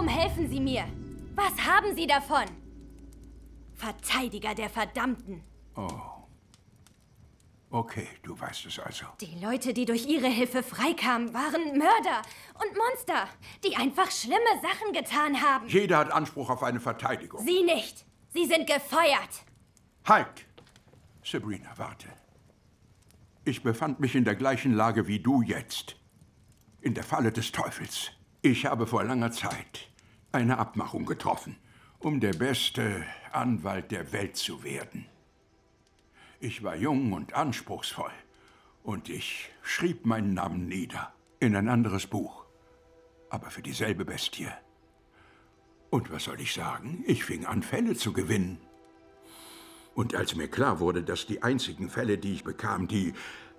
[0.06, 0.86] Warum helfen Sie mir?
[1.34, 2.46] Was haben Sie davon?
[3.74, 5.42] Verteidiger der Verdammten.
[5.76, 5.90] Oh.
[7.72, 9.08] Okay, du weißt es also.
[9.20, 12.22] Die Leute, die durch Ihre Hilfe freikamen, waren Mörder
[12.54, 13.28] und Monster,
[13.64, 15.68] die einfach schlimme Sachen getan haben.
[15.68, 17.44] Jeder hat Anspruch auf eine Verteidigung.
[17.44, 18.06] Sie nicht.
[18.30, 19.44] Sie sind gefeuert.
[20.06, 20.46] Halt!
[21.24, 22.10] Sabrina, warte.
[23.44, 25.96] Ich befand mich in der gleichen Lage wie du jetzt.
[26.82, 28.12] In der Falle des Teufels.
[28.44, 29.90] Ich habe vor langer Zeit
[30.36, 31.56] eine Abmachung getroffen,
[32.00, 35.06] um der beste Anwalt der Welt zu werden.
[36.40, 38.12] Ich war jung und anspruchsvoll
[38.84, 42.46] und ich schrieb meinen Namen nieder in ein anderes Buch,
[43.30, 44.50] aber für dieselbe Bestie.
[45.90, 47.04] Und was soll ich sagen?
[47.08, 48.60] Ich fing an, Fälle zu gewinnen.
[49.94, 53.14] Und als mir klar wurde, dass die einzigen Fälle, die ich bekam, die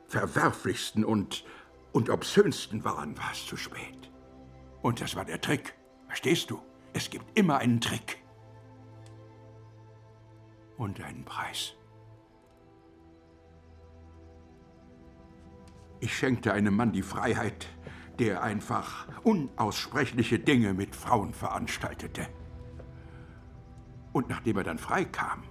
[0.09, 1.45] verwerflichsten und,
[1.93, 4.11] und obszönsten waren, war es zu spät.
[4.83, 5.75] Und das war der Trick.
[6.07, 6.61] Verstehst du?
[6.97, 8.25] Es gibt immer einen Trick.
[10.79, 11.75] Und einen Preis.
[16.01, 17.67] Ich schenkte einem Mann die Freiheit,
[18.19, 22.29] der einfach unaussprechliche Dinge mit Frauen veranstaltete.
[24.15, 25.43] Und nachdem er dann freikam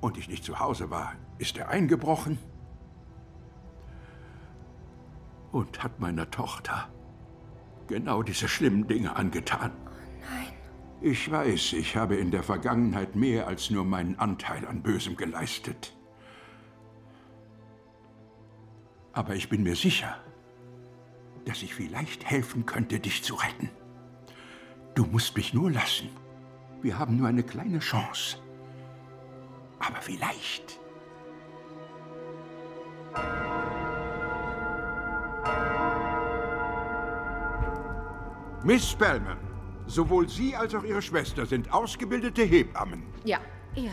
[0.00, 2.36] und ich nicht zu Hause war, ist er eingebrochen
[5.52, 6.88] und hat meiner Tochter
[7.86, 9.70] genau diese schlimmen Dinge angetan.
[10.22, 10.52] Nein.
[11.00, 15.94] Ich weiß, ich habe in der Vergangenheit mehr als nur meinen Anteil an Bösem geleistet.
[19.12, 20.16] Aber ich bin mir sicher,
[21.44, 23.68] dass ich vielleicht helfen könnte, dich zu retten.
[24.94, 26.08] Du musst mich nur lassen.
[26.82, 28.38] Wir haben nur eine kleine Chance.
[29.78, 30.78] Aber vielleicht.
[38.64, 39.38] Miss Spellman,
[39.92, 43.02] sowohl Sie als auch Ihre Schwester sind ausgebildete Hebammen.
[43.24, 43.38] Ja.
[43.74, 43.92] Ja.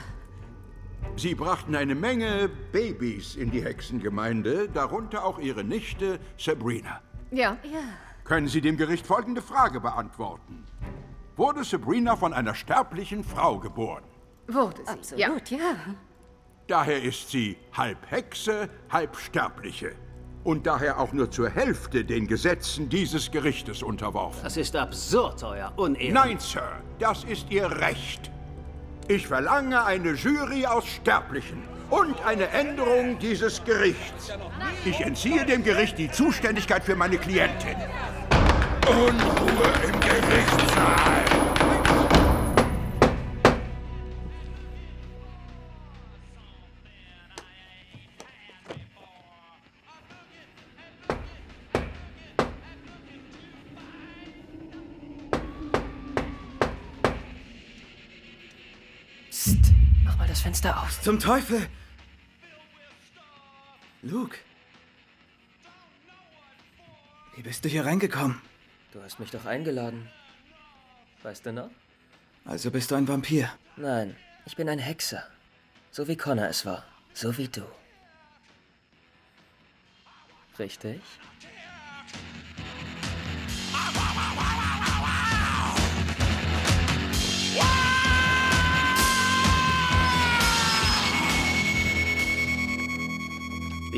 [1.15, 7.01] Sie brachten eine Menge Babys in die Hexengemeinde, darunter auch Ihre Nichte Sabrina.
[7.31, 7.57] Ja.
[7.63, 7.79] Ja.
[8.23, 10.65] Können Sie dem Gericht folgende Frage beantworten?
[11.35, 14.03] Wurde Sabrina von einer sterblichen Frau geboren?
[14.47, 14.91] Wurde sie.
[14.91, 15.75] Absolut, ja.
[16.67, 19.95] Daher ist sie halb Hexe, halb Sterbliche.
[20.43, 24.39] Und daher auch nur zur Hälfte den Gesetzen dieses Gerichtes unterworfen.
[24.41, 26.13] Das ist absurd, euer Unehren.
[26.13, 28.31] Nein, Sir, das ist Ihr Recht.
[29.07, 34.31] Ich verlange eine Jury aus Sterblichen und eine Änderung dieses Gerichts.
[34.85, 37.75] Ich entziehe dem Gericht die Zuständigkeit für meine Klientin.
[38.87, 41.38] Unruhe im Gerichtssaal!
[61.01, 61.67] Zum Teufel!
[64.01, 64.37] Luke.
[67.35, 68.41] Wie bist du hier reingekommen?
[68.91, 70.09] Du hast mich doch eingeladen.
[71.23, 71.69] Weißt du noch?
[72.43, 73.49] Also bist du ein Vampir.
[73.77, 75.25] Nein, ich bin ein Hexer.
[75.91, 76.83] So wie Connor es war.
[77.13, 77.63] So wie du.
[80.57, 81.01] Richtig?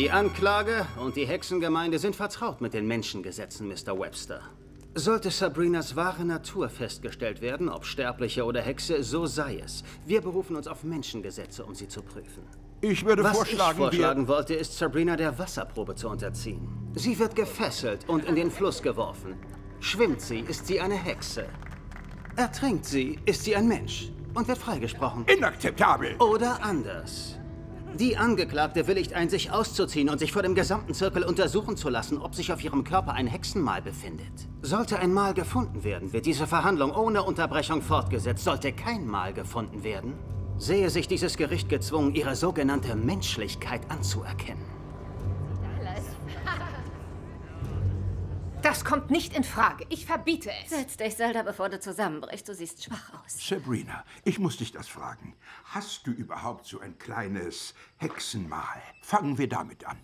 [0.02, 3.99] Die Anklage und die Hexengemeinde sind vertraut mit den Menschengesetzen, Mr.
[3.99, 4.41] Webster.
[4.95, 9.84] Sollte Sabrinas wahre Natur festgestellt werden, ob Sterbliche oder Hexe, so sei es.
[10.08, 12.41] Wir berufen uns auf Menschengesetze, um sie zu prüfen.
[12.82, 16.68] Ich würde Was vorschlagen, ich vorschlagen wollte, ist Sabrina der Wasserprobe zu unterziehen.
[16.95, 19.36] Sie wird gefesselt und in den Fluss geworfen.
[19.82, 21.45] Schwimmt sie, ist sie eine Hexe.
[22.38, 25.26] Ertrinkt sie, ist sie ein Mensch und wird freigesprochen.
[25.28, 26.16] Inakzeptabel!
[26.18, 27.38] Oder anders.
[28.00, 32.18] Die Angeklagte willigt ein, sich auszuziehen und sich vor dem gesamten Zirkel untersuchen zu lassen,
[32.18, 34.32] ob sich auf ihrem Körper ein Hexenmal befindet.
[34.62, 38.44] Sollte ein Mal gefunden werden, wird diese Verhandlung ohne Unterbrechung fortgesetzt.
[38.44, 40.14] Sollte kein Mal gefunden werden,
[40.58, 44.66] sehe sich dieses Gericht gezwungen, ihre sogenannte Menschlichkeit anzuerkennen.
[48.62, 49.86] Das kommt nicht in Frage.
[49.89, 50.70] Ich verbiete es.
[50.70, 52.48] Setz dich, Zelda, bevor du zusammenbrichst.
[52.48, 53.48] Du siehst schwach aus.
[53.48, 55.34] Sabrina, ich muss dich das fragen.
[55.74, 58.82] Hast du überhaupt so ein kleines Hexenmal?
[59.02, 59.98] Fangen wir damit an.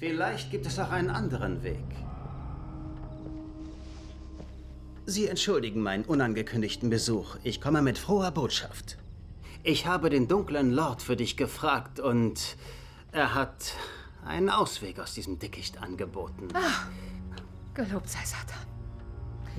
[0.00, 1.84] Vielleicht gibt es auch einen anderen Weg.
[5.04, 7.36] Sie entschuldigen meinen unangekündigten Besuch.
[7.44, 8.98] Ich komme mit froher Botschaft.
[9.62, 12.56] Ich habe den dunklen Lord für dich gefragt und
[13.12, 13.74] er hat
[14.24, 16.48] einen Ausweg aus diesem Dickicht angeboten.
[16.52, 16.88] Ah,
[17.74, 18.75] gelobt sei Satan.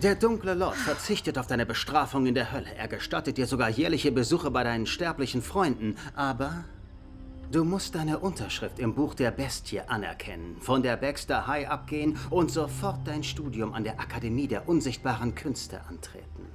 [0.04, 2.72] Der dunkle Lord verzichtet auf deine Bestrafung in der Hölle.
[2.78, 5.95] Er gestattet dir sogar jährliche Besuche bei deinen sterblichen Freunden.
[6.16, 6.66] Aber
[7.52, 12.52] du musst deine Unterschrift im Buch der Bestie anerkennen, von der Baxter High abgehen und
[12.52, 16.45] sofort dein Studium an der Akademie der unsichtbaren Künste antreten.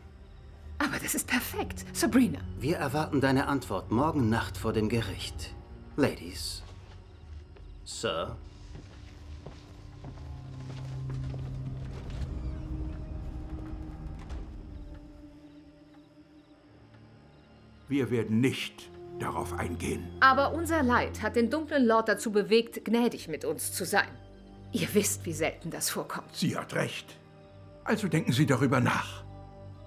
[0.78, 1.84] Aber das ist perfekt.
[1.92, 2.38] Sabrina.
[2.60, 5.52] Wir erwarten deine Antwort morgen Nacht vor dem Gericht.
[5.96, 6.62] Ladies.
[7.84, 8.36] Sir.
[17.92, 20.08] Wir werden nicht darauf eingehen.
[20.20, 24.08] Aber unser Leid hat den dunklen Lord dazu bewegt, gnädig mit uns zu sein.
[24.72, 26.34] Ihr wisst, wie selten das vorkommt.
[26.34, 27.18] Sie hat recht.
[27.84, 29.24] Also denken Sie darüber nach.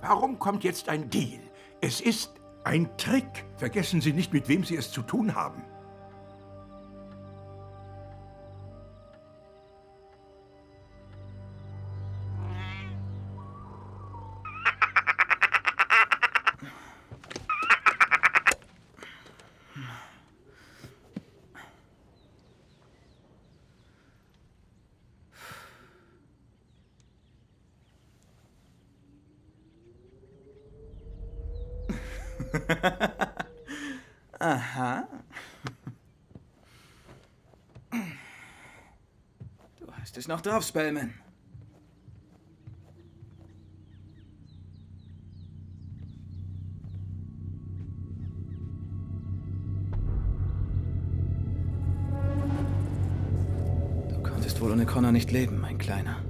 [0.02, 1.40] Warum kommt jetzt ein Deal?
[1.82, 2.30] Es ist
[2.64, 3.26] ein Trick.
[3.58, 5.64] Vergessen Sie nicht, mit wem Sie es zu tun haben.
[40.26, 41.14] Es noch drauf, Spellman.
[54.10, 56.24] Du konntest wohl ohne Connor nicht leben, mein Kleiner.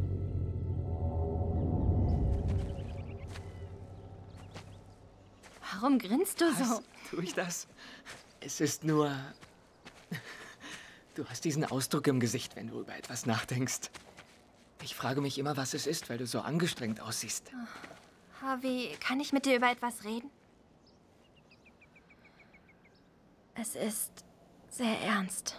[5.72, 6.60] Warum grinst du so?
[6.60, 6.82] Was?
[7.12, 7.70] Tue ich das?
[8.42, 9.10] Es ist nur.
[11.16, 13.90] Du hast diesen Ausdruck im Gesicht, wenn du über etwas nachdenkst.
[14.84, 17.52] Ich frage mich immer, was es ist, weil du so angestrengt aussiehst.
[18.42, 20.30] Harvey, kann ich mit dir über etwas reden?
[23.56, 24.12] Es ist
[24.70, 25.58] sehr ernst.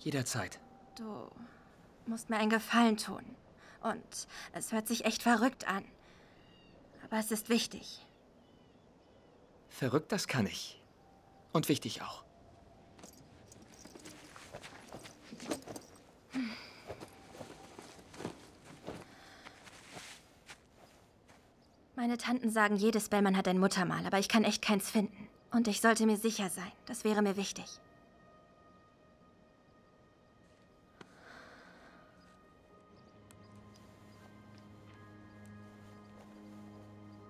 [0.00, 0.60] Jederzeit.
[0.98, 1.30] Du
[2.06, 3.24] musst mir einen Gefallen tun.
[3.80, 5.84] Und es hört sich echt verrückt an.
[7.04, 8.06] Aber es ist wichtig.
[9.70, 10.82] Verrückt, das kann ich.
[11.52, 12.24] Und wichtig auch.
[21.94, 25.28] Meine Tanten sagen, jedes Bellman hat ein Muttermal, aber ich kann echt keins finden.
[25.52, 26.72] Und ich sollte mir sicher sein.
[26.86, 27.66] Das wäre mir wichtig.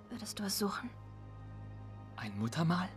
[0.08, 0.88] Würdest du es suchen?
[2.16, 2.88] Ein Muttermal?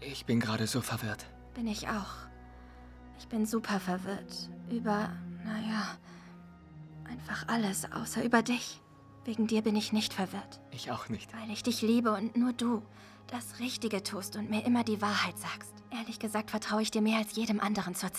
[0.00, 1.26] Ich bin gerade so verwirrt.
[1.54, 2.26] Bin ich auch.
[3.18, 4.50] Ich bin super verwirrt.
[4.70, 5.10] Über,
[5.44, 5.96] naja,
[7.08, 8.80] einfach alles, außer über dich.
[9.24, 10.60] Wegen dir bin ich nicht verwirrt.
[10.70, 11.32] Ich auch nicht.
[11.34, 12.82] Weil ich dich liebe und nur du
[13.26, 15.72] das Richtige tust und mir immer die Wahrheit sagst.
[15.90, 18.12] Ehrlich gesagt vertraue ich dir mehr als jedem anderen zur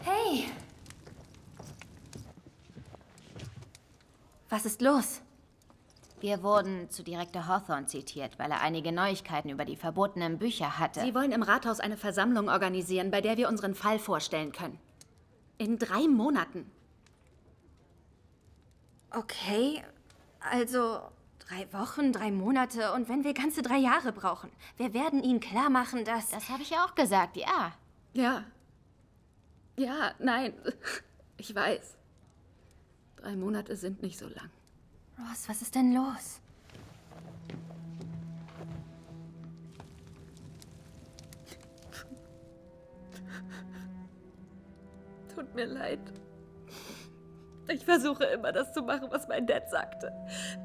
[0.00, 0.44] Hey!
[4.50, 5.22] Was ist los?
[6.20, 11.00] Wir wurden zu Direktor Hawthorne zitiert, weil er einige Neuigkeiten über die verbotenen Bücher hatte.
[11.00, 14.78] Sie wollen im Rathaus eine Versammlung organisieren, bei der wir unseren Fall vorstellen können.
[15.62, 16.68] In drei Monaten.
[19.10, 19.80] Okay,
[20.40, 21.00] also
[21.38, 24.50] drei Wochen, drei Monate und wenn wir ganze drei Jahre brauchen.
[24.76, 26.30] Wir werden ihnen klar machen, dass.
[26.30, 27.72] Das habe ich ja auch gesagt, ja.
[28.12, 28.44] Ja.
[29.76, 30.52] Ja, nein.
[31.38, 31.96] Ich weiß.
[33.16, 34.50] Drei Monate sind nicht so lang.
[35.18, 36.42] Ross, was ist denn los?
[45.34, 46.00] Tut mir leid.
[47.68, 50.12] Ich versuche immer, das zu machen, was mein Dad sagte.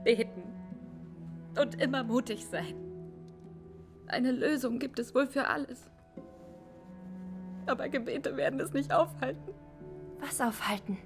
[0.04, 0.44] Beten.
[1.60, 2.76] Und immer mutig sein.
[4.08, 5.90] Eine Lösung gibt es wohl für alles.
[7.66, 9.54] Aber Gebete werden es nicht aufhalten.
[10.20, 10.98] Was aufhalten?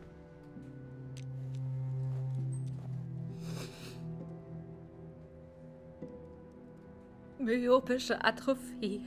[7.40, 9.04] Myopische Atrophie.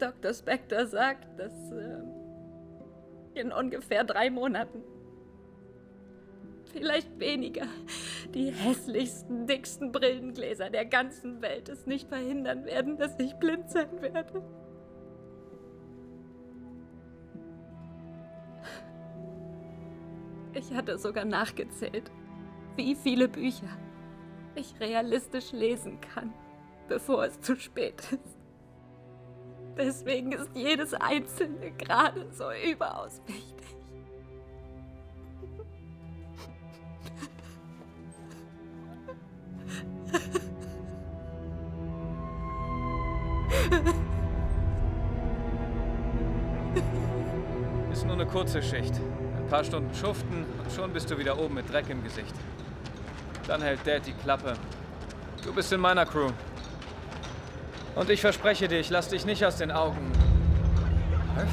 [0.00, 0.34] Dr.
[0.34, 4.82] Spector sagt, dass äh, in ungefähr drei Monaten,
[6.72, 7.66] vielleicht weniger,
[8.34, 14.00] die hässlichsten, dicksten Brillengläser der ganzen Welt es nicht verhindern werden, dass ich blind sein
[14.00, 14.42] werde.
[20.54, 22.10] Ich hatte sogar nachgezählt,
[22.76, 23.68] wie viele Bücher
[24.54, 26.32] ich realistisch lesen kann,
[26.88, 28.39] bevor es zu spät ist.
[29.76, 33.56] Deswegen ist jedes einzelne gerade so überaus wichtig.
[47.92, 48.94] Ist nur eine kurze Schicht.
[49.36, 52.34] Ein paar Stunden schuften und schon bist du wieder oben mit Dreck im Gesicht.
[53.46, 54.54] Dann hält Dad die Klappe.
[55.42, 56.30] Du bist in meiner Crew.
[57.94, 60.10] Und ich verspreche dir, ich lass dich nicht aus den Augen.
[61.36, 61.48] Harf?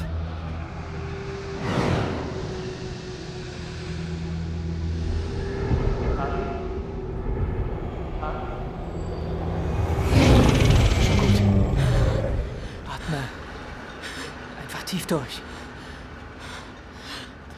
[11.04, 11.40] Schon gut.
[12.86, 13.22] Atme.
[14.62, 15.42] Einfach tief durch.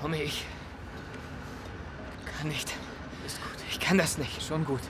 [0.01, 0.47] Tommy, ich
[2.39, 2.73] kann nicht.
[3.27, 3.63] Ist gut.
[3.71, 4.43] Ich kann das nicht.
[4.43, 4.81] Schon gut.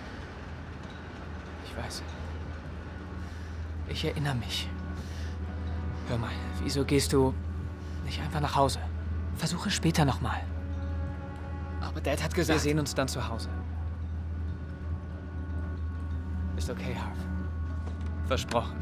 [1.67, 2.03] Ich weiß.
[4.01, 4.67] Ich erinnere mich.
[6.09, 6.31] Hör mal,
[6.63, 7.35] wieso gehst du
[8.07, 8.81] nicht einfach nach Hause?
[9.37, 10.41] Versuche später nochmal.
[11.83, 12.57] Aber Dad hat gesagt...
[12.57, 13.51] Wir sehen uns dann zu Hause.
[16.57, 17.19] Ist okay, Harv.
[18.27, 18.75] Versprochen.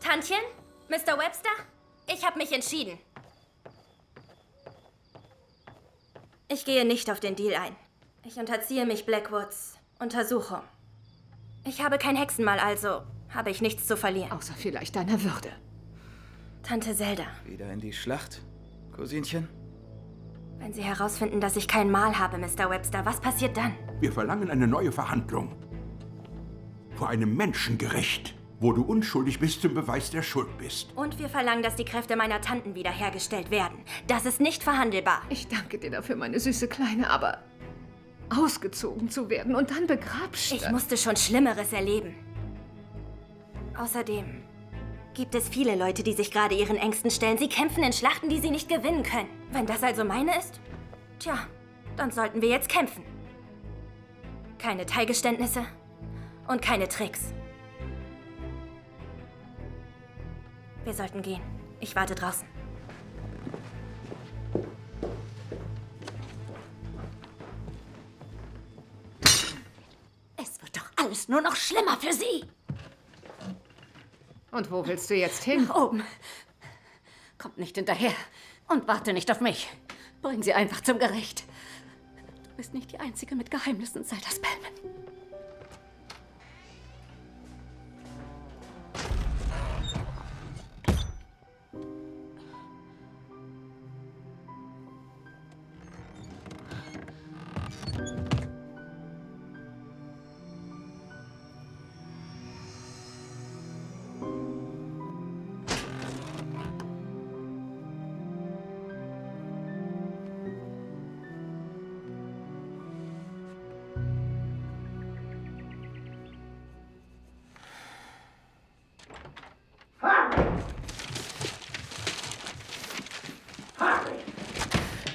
[0.00, 0.36] Tantchen?
[0.88, 1.16] Mr.
[1.16, 1.73] Webster?
[2.06, 2.98] Ich habe mich entschieden.
[6.48, 7.74] Ich gehe nicht auf den Deal ein.
[8.24, 10.60] Ich unterziehe mich Blackwoods Untersuchung.
[11.64, 14.32] Ich habe kein Hexenmal, also habe ich nichts zu verlieren.
[14.32, 15.50] Außer vielleicht deiner Würde.
[16.62, 18.42] Tante Zelda, Wieder in die Schlacht,
[18.92, 19.48] Cousinchen?
[20.58, 22.70] wenn Sie herausfinden, dass ich kein Mal habe, Mr.
[22.70, 23.74] Webster, was passiert dann?
[24.00, 25.54] Wir verlangen eine neue Verhandlung.
[26.96, 30.92] Vor einem Menschengericht, wo du unschuldig bis zum Beweis der Schuld bist.
[30.96, 33.78] Und wir verlangen, dass die Kräfte meiner Tanten wiederhergestellt werden.
[34.06, 35.22] Das ist nicht verhandelbar.
[35.28, 37.38] Ich danke dir dafür, meine süße Kleine, aber
[38.30, 40.52] ausgezogen zu werden und dann begrapscht.
[40.52, 42.14] Ich musste schon Schlimmeres erleben.
[43.76, 44.42] Außerdem
[45.14, 47.38] gibt es viele Leute, die sich gerade ihren Ängsten stellen.
[47.38, 49.28] Sie kämpfen in Schlachten, die sie nicht gewinnen können.
[49.52, 50.60] Wenn das also meine ist,
[51.18, 51.38] tja,
[51.96, 53.04] dann sollten wir jetzt kämpfen.
[54.58, 55.64] Keine Teilgeständnisse
[56.48, 57.32] und keine Tricks.
[60.84, 61.40] Wir sollten gehen.
[61.80, 62.46] Ich warte draußen.
[70.36, 72.44] Es wird doch alles nur noch schlimmer für Sie.
[74.50, 75.64] Und wo willst du jetzt hin?
[75.66, 76.02] Nach oben.
[77.38, 78.12] Kommt nicht hinterher
[78.68, 79.68] und warte nicht auf mich.
[80.22, 81.44] Bring sie einfach zum Gericht.
[82.44, 85.03] Du bist nicht die Einzige mit Geheimnissen, Zelda Spellman.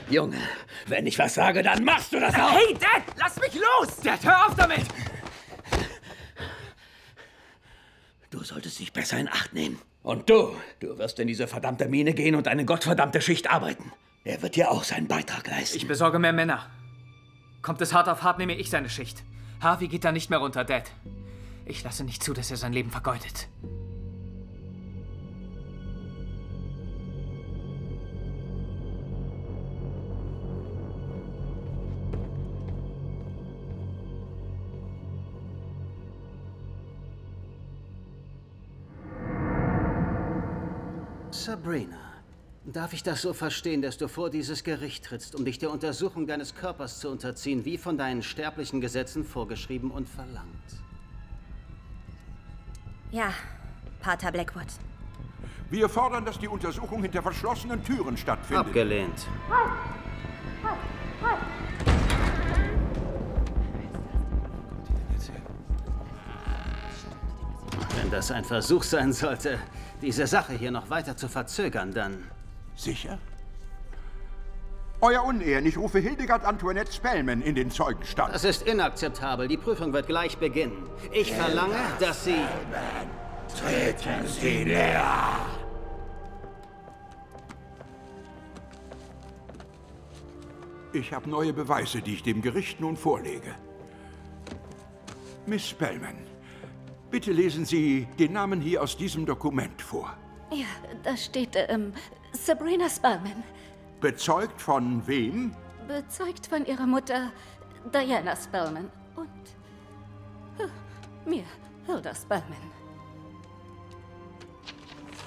[0.10, 0.38] Junge,
[0.88, 2.52] wenn ich was sage, dann machst du das auch.
[2.52, 3.98] Hey, Dad, lass mich los!
[4.04, 4.86] Dad, hör auf damit!
[8.32, 9.80] Du solltest dich besser in Acht nehmen.
[10.04, 13.92] Und du, du wirst in diese verdammte Mine gehen und eine gottverdammte Schicht arbeiten.
[14.24, 15.78] Er wird dir auch seinen Beitrag leisten.
[15.78, 16.70] Ich besorge mehr Männer.
[17.62, 19.24] Kommt es hart auf hart, nehme ich seine Schicht.
[19.62, 20.92] Harvey geht da nicht mehr runter, Dad.
[21.66, 23.48] Ich lasse nicht zu, dass er sein Leben vergeudet.
[41.70, 42.00] Sabrina,
[42.66, 46.26] darf ich das so verstehen, dass du vor dieses Gericht trittst, um dich der Untersuchung
[46.26, 50.48] deines Körpers zu unterziehen, wie von deinen sterblichen Gesetzen vorgeschrieben und verlangt?
[53.12, 53.32] Ja,
[54.02, 54.66] Pater Blackwood.
[55.70, 58.66] Wir fordern, dass die Untersuchung hinter verschlossenen Türen stattfindet.
[58.66, 59.28] Abgelehnt.
[67.96, 69.60] Wenn das ein Versuch sein sollte,
[70.02, 72.24] diese Sache hier noch weiter zu verzögern, dann...
[72.76, 73.20] Sicher?
[75.02, 78.34] Euer Unehren, ich rufe Hildegard Antoinette Spellman in den Zeugenstand.
[78.34, 79.48] Das ist inakzeptabel.
[79.48, 80.90] Die Prüfung wird gleich beginnen.
[81.14, 82.42] Ich verlange, dass Sie...
[83.58, 85.40] Treten Sie näher!
[90.92, 93.56] Ich habe neue Beweise, die ich dem Gericht nun vorlege.
[95.46, 96.16] Miss Spellman,
[97.10, 100.16] bitte lesen Sie den Namen hier aus diesem Dokument vor.
[100.52, 100.66] Ja,
[101.04, 101.94] da steht, ähm,
[102.32, 103.44] Sabrina Spellman.
[104.00, 105.52] Bezeugt von wem?
[105.88, 107.32] Bezeugt von ihrer Mutter
[107.94, 109.28] Diana Spellman und
[110.60, 111.44] äh, mir,
[111.86, 112.72] Hilda Spellman.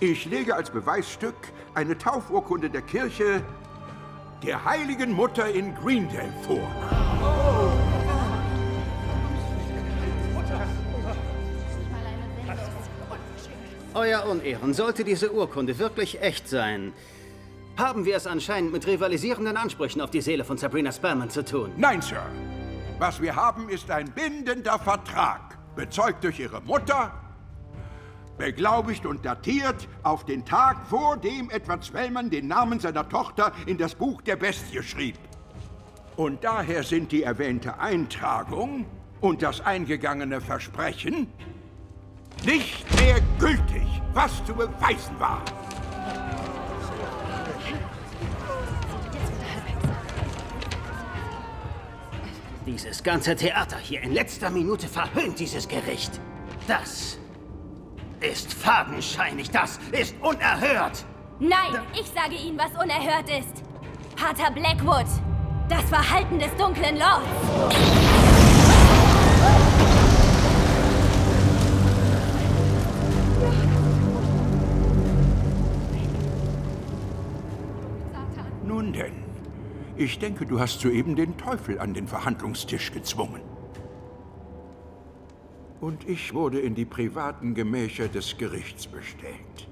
[0.01, 1.37] Ich lege als Beweisstück
[1.75, 3.43] eine Taufurkunde der Kirche
[4.43, 7.62] der Heiligen Mutter in Greendale vor.
[13.95, 16.95] Euer Unehren, sollte diese Urkunde wirklich echt sein,
[17.77, 21.73] haben wir es anscheinend mit rivalisierenden Ansprüchen auf die Seele von Sabrina Spellman zu tun.
[21.77, 22.23] Nein, Sir.
[22.99, 27.13] Was wir haben, ist ein bindender Vertrag, bezeugt durch Ihre Mutter,
[28.39, 33.77] beglaubigt und datiert auf den Tag, vor dem Edward Spellman den Namen seiner Tochter in
[33.77, 35.17] das Buch der Bestie schrieb.
[36.17, 38.87] Und daher sind die erwähnte Eintragung
[39.21, 41.29] und das eingegangene Versprechen
[42.45, 45.43] nicht mehr gültig, was zu beweisen war.
[52.67, 56.21] Dieses ganze Theater hier in letzter Minute verhöhnt dieses Gericht.
[56.69, 57.19] Das
[58.21, 61.05] ist fadenscheinig, das ist unerhört.
[61.41, 63.65] Nein, ich sage Ihnen, was unerhört ist.
[64.15, 65.07] Pater Blackwood,
[65.69, 67.27] das Verhalten des dunklen Lords.
[80.03, 83.41] Ich denke, du hast soeben den Teufel an den Verhandlungstisch gezwungen.
[85.81, 89.69] Und ich wurde in die privaten Gemächer des Gerichts bestellt.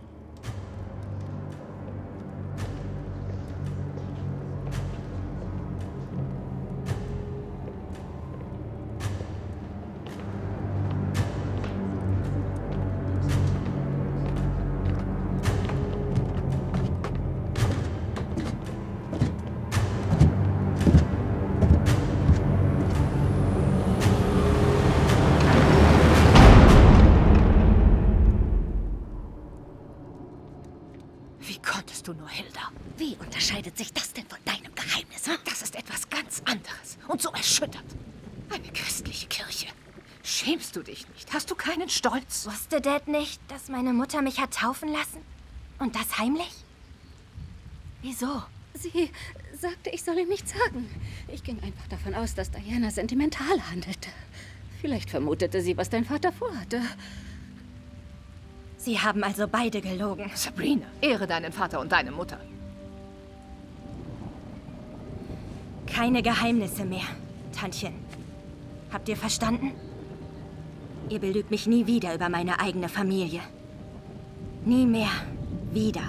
[42.71, 45.19] Wusste Dad nicht, dass meine Mutter mich hat taufen lassen?
[45.81, 46.55] Und das heimlich?
[48.01, 48.45] Wieso?
[48.75, 49.11] Sie
[49.59, 50.89] sagte, ich soll ihm nichts sagen.
[51.27, 54.11] Ich ging einfach davon aus, dass Diana sentimental handelte.
[54.81, 56.81] Vielleicht vermutete sie, was dein Vater vorhatte.
[58.77, 60.31] Sie haben also beide gelogen.
[60.37, 62.39] Sabrina, ehre deinen Vater und deine Mutter.
[65.89, 67.09] Keine Geheimnisse mehr,
[67.53, 67.95] Tantchen.
[68.93, 69.73] Habt ihr verstanden?
[71.11, 73.41] Ihr belügt mich nie wieder über meine eigene Familie.
[74.65, 75.11] Nie mehr.
[75.73, 76.03] Wieder.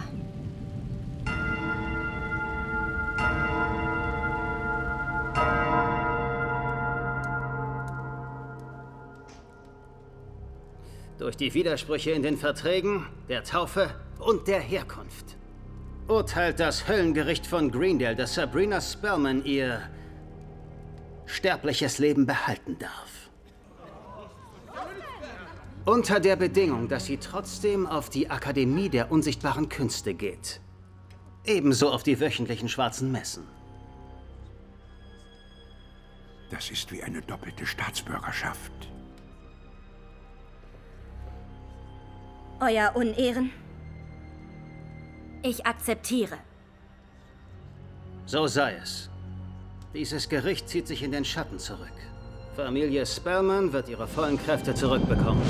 [11.17, 13.89] Durch die Widersprüche in den Verträgen, der Taufe
[14.19, 15.37] und der Herkunft
[16.07, 19.81] urteilt das Höllengericht von Greendale, dass Sabrina Spellman ihr
[21.25, 23.10] sterbliches Leben behalten darf.
[25.85, 30.61] Unter der Bedingung, dass sie trotzdem auf die Akademie der unsichtbaren Künste geht.
[31.43, 33.43] Ebenso auf die wöchentlichen schwarzen Messen.
[36.51, 38.71] Das ist wie eine doppelte Staatsbürgerschaft.
[42.59, 43.49] Euer Unehren?
[45.41, 46.37] Ich akzeptiere.
[48.27, 49.09] So sei es.
[49.95, 51.89] Dieses Gericht zieht sich in den Schatten zurück.
[52.65, 55.41] Familie Spellman wird ihre vollen Kräfte zurückbekommen.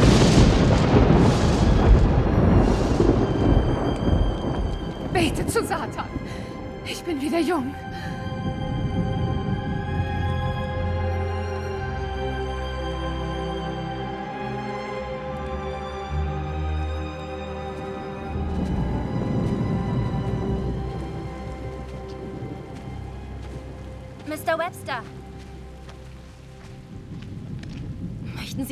[5.12, 6.07] Bete zu Satan.
[6.86, 7.76] Ich bin wieder jung.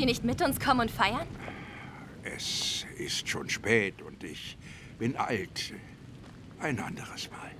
[0.09, 1.27] Nicht mit uns kommen und feiern?
[2.23, 4.57] Es ist schon spät und ich
[4.97, 5.73] bin alt.
[6.59, 7.51] Ein anderes Mal.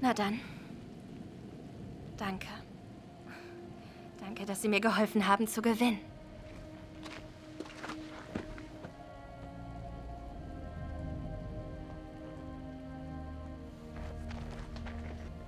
[0.00, 0.38] Na dann.
[2.16, 2.46] Danke.
[4.20, 5.98] Danke, dass Sie mir geholfen haben zu gewinnen.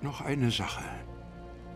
[0.00, 0.82] Noch eine Sache.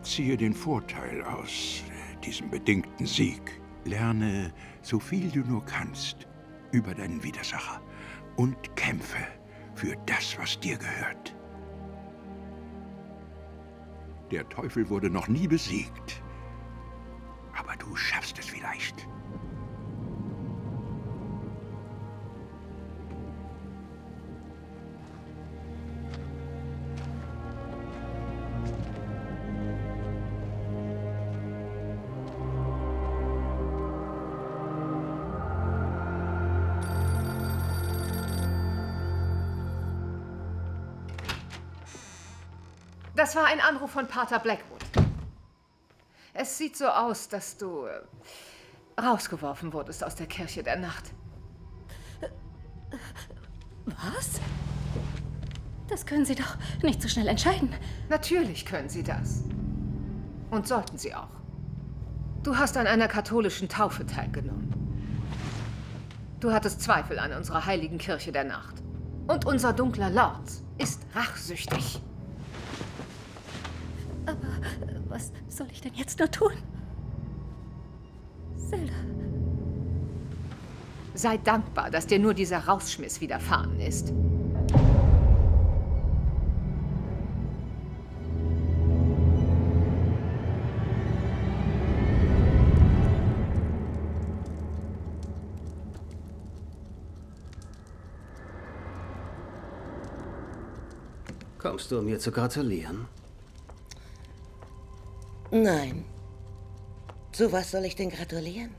[0.01, 1.81] Ziehe den Vorteil aus
[2.25, 3.61] diesem bedingten Sieg.
[3.85, 6.27] Lerne so viel du nur kannst
[6.71, 7.81] über deinen Widersacher
[8.35, 9.25] und kämpfe
[9.75, 11.35] für das, was dir gehört.
[14.31, 16.21] Der Teufel wurde noch nie besiegt.
[17.57, 19.07] Aber du schaffst es vielleicht.
[43.27, 44.79] Das war ein Anruf von Pater Blackwood.
[46.33, 51.11] Es sieht so aus, dass du äh, rausgeworfen wurdest aus der Kirche der Nacht.
[53.83, 54.39] Was?
[55.89, 57.75] Das können Sie doch nicht so schnell entscheiden.
[58.07, 59.43] Natürlich können Sie das.
[60.49, 61.27] Und sollten Sie auch.
[62.43, 64.71] Du hast an einer katholischen Taufe teilgenommen.
[66.39, 68.75] Du hattest Zweifel an unserer heiligen Kirche der Nacht.
[69.27, 72.01] Und unser dunkler Lord ist rachsüchtig.
[75.57, 76.51] Was soll ich denn jetzt nur tun?
[78.69, 78.93] Zelda.
[81.15, 84.13] Sei dankbar, dass dir nur dieser Rausschmiss widerfahren ist.
[101.57, 103.07] Kommst du, um mir zu gratulieren?
[105.51, 106.05] Nein.
[107.31, 108.73] Zu was soll ich denn gratulieren?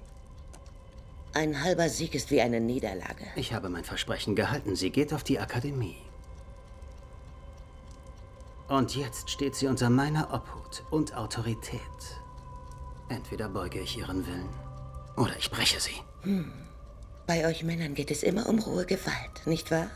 [1.32, 3.26] Ein halber Sieg ist wie eine Niederlage.
[3.36, 4.76] Ich habe mein Versprechen gehalten.
[4.76, 5.96] Sie geht auf die Akademie.
[8.68, 11.80] Und jetzt steht sie unter meiner Obhut und Autorität.
[13.08, 14.48] Entweder beuge ich ihren Willen
[15.16, 16.02] oder ich breche sie.
[16.22, 16.52] Hm.
[17.26, 19.90] Bei euch Männern geht es immer um rohe Gewalt, nicht wahr?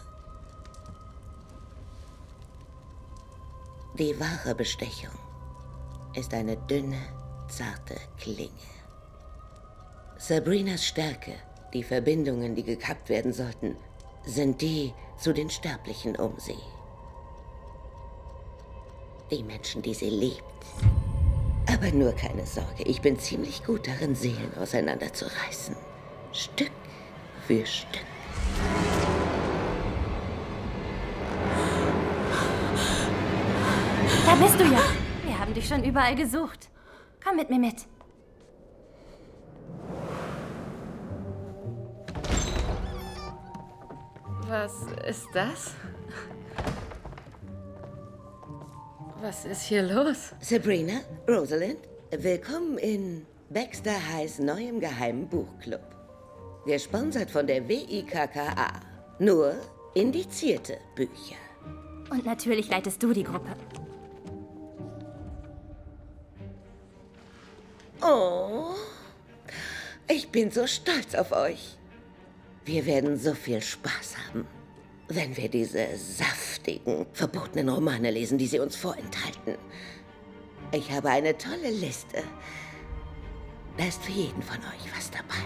[3.98, 5.12] Die wahre Bestechung
[6.14, 7.00] ist eine dünne,
[7.48, 8.50] zarte Klinge.
[10.18, 11.32] Sabrinas Stärke,
[11.72, 13.76] die Verbindungen, die gekappt werden sollten,
[14.24, 16.58] sind die zu den Sterblichen um sie.
[19.30, 20.42] Die Menschen, die sie liebt.
[21.66, 25.74] Aber nur keine Sorge, ich bin ziemlich gut darin, Seelen auseinanderzureißen.
[26.32, 26.70] Stück
[27.46, 28.06] für Stück.
[34.26, 35.01] Da bist du ja.
[35.52, 36.70] Haben dich schon überall gesucht.
[37.22, 37.84] Komm mit mir mit.
[44.48, 44.72] Was
[45.06, 45.74] ist das?
[49.20, 50.32] Was ist hier los?
[50.40, 51.80] Sabrina, Rosalind,
[52.10, 55.84] willkommen in Baxter Highs neuem geheimen Buchclub.
[56.64, 58.80] Gesponsert von der WIKKA.
[59.18, 59.54] Nur
[59.92, 61.36] indizierte Bücher.
[62.10, 63.54] Und natürlich leitest du die Gruppe.
[68.04, 68.74] Oh,
[70.08, 71.76] ich bin so stolz auf euch.
[72.64, 74.46] Wir werden so viel Spaß haben,
[75.06, 79.56] wenn wir diese saftigen, verbotenen Romane lesen, die sie uns vorenthalten.
[80.72, 82.24] Ich habe eine tolle Liste.
[83.76, 85.44] Da ist für jeden von euch was dabei.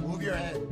[0.00, 0.69] Move your head.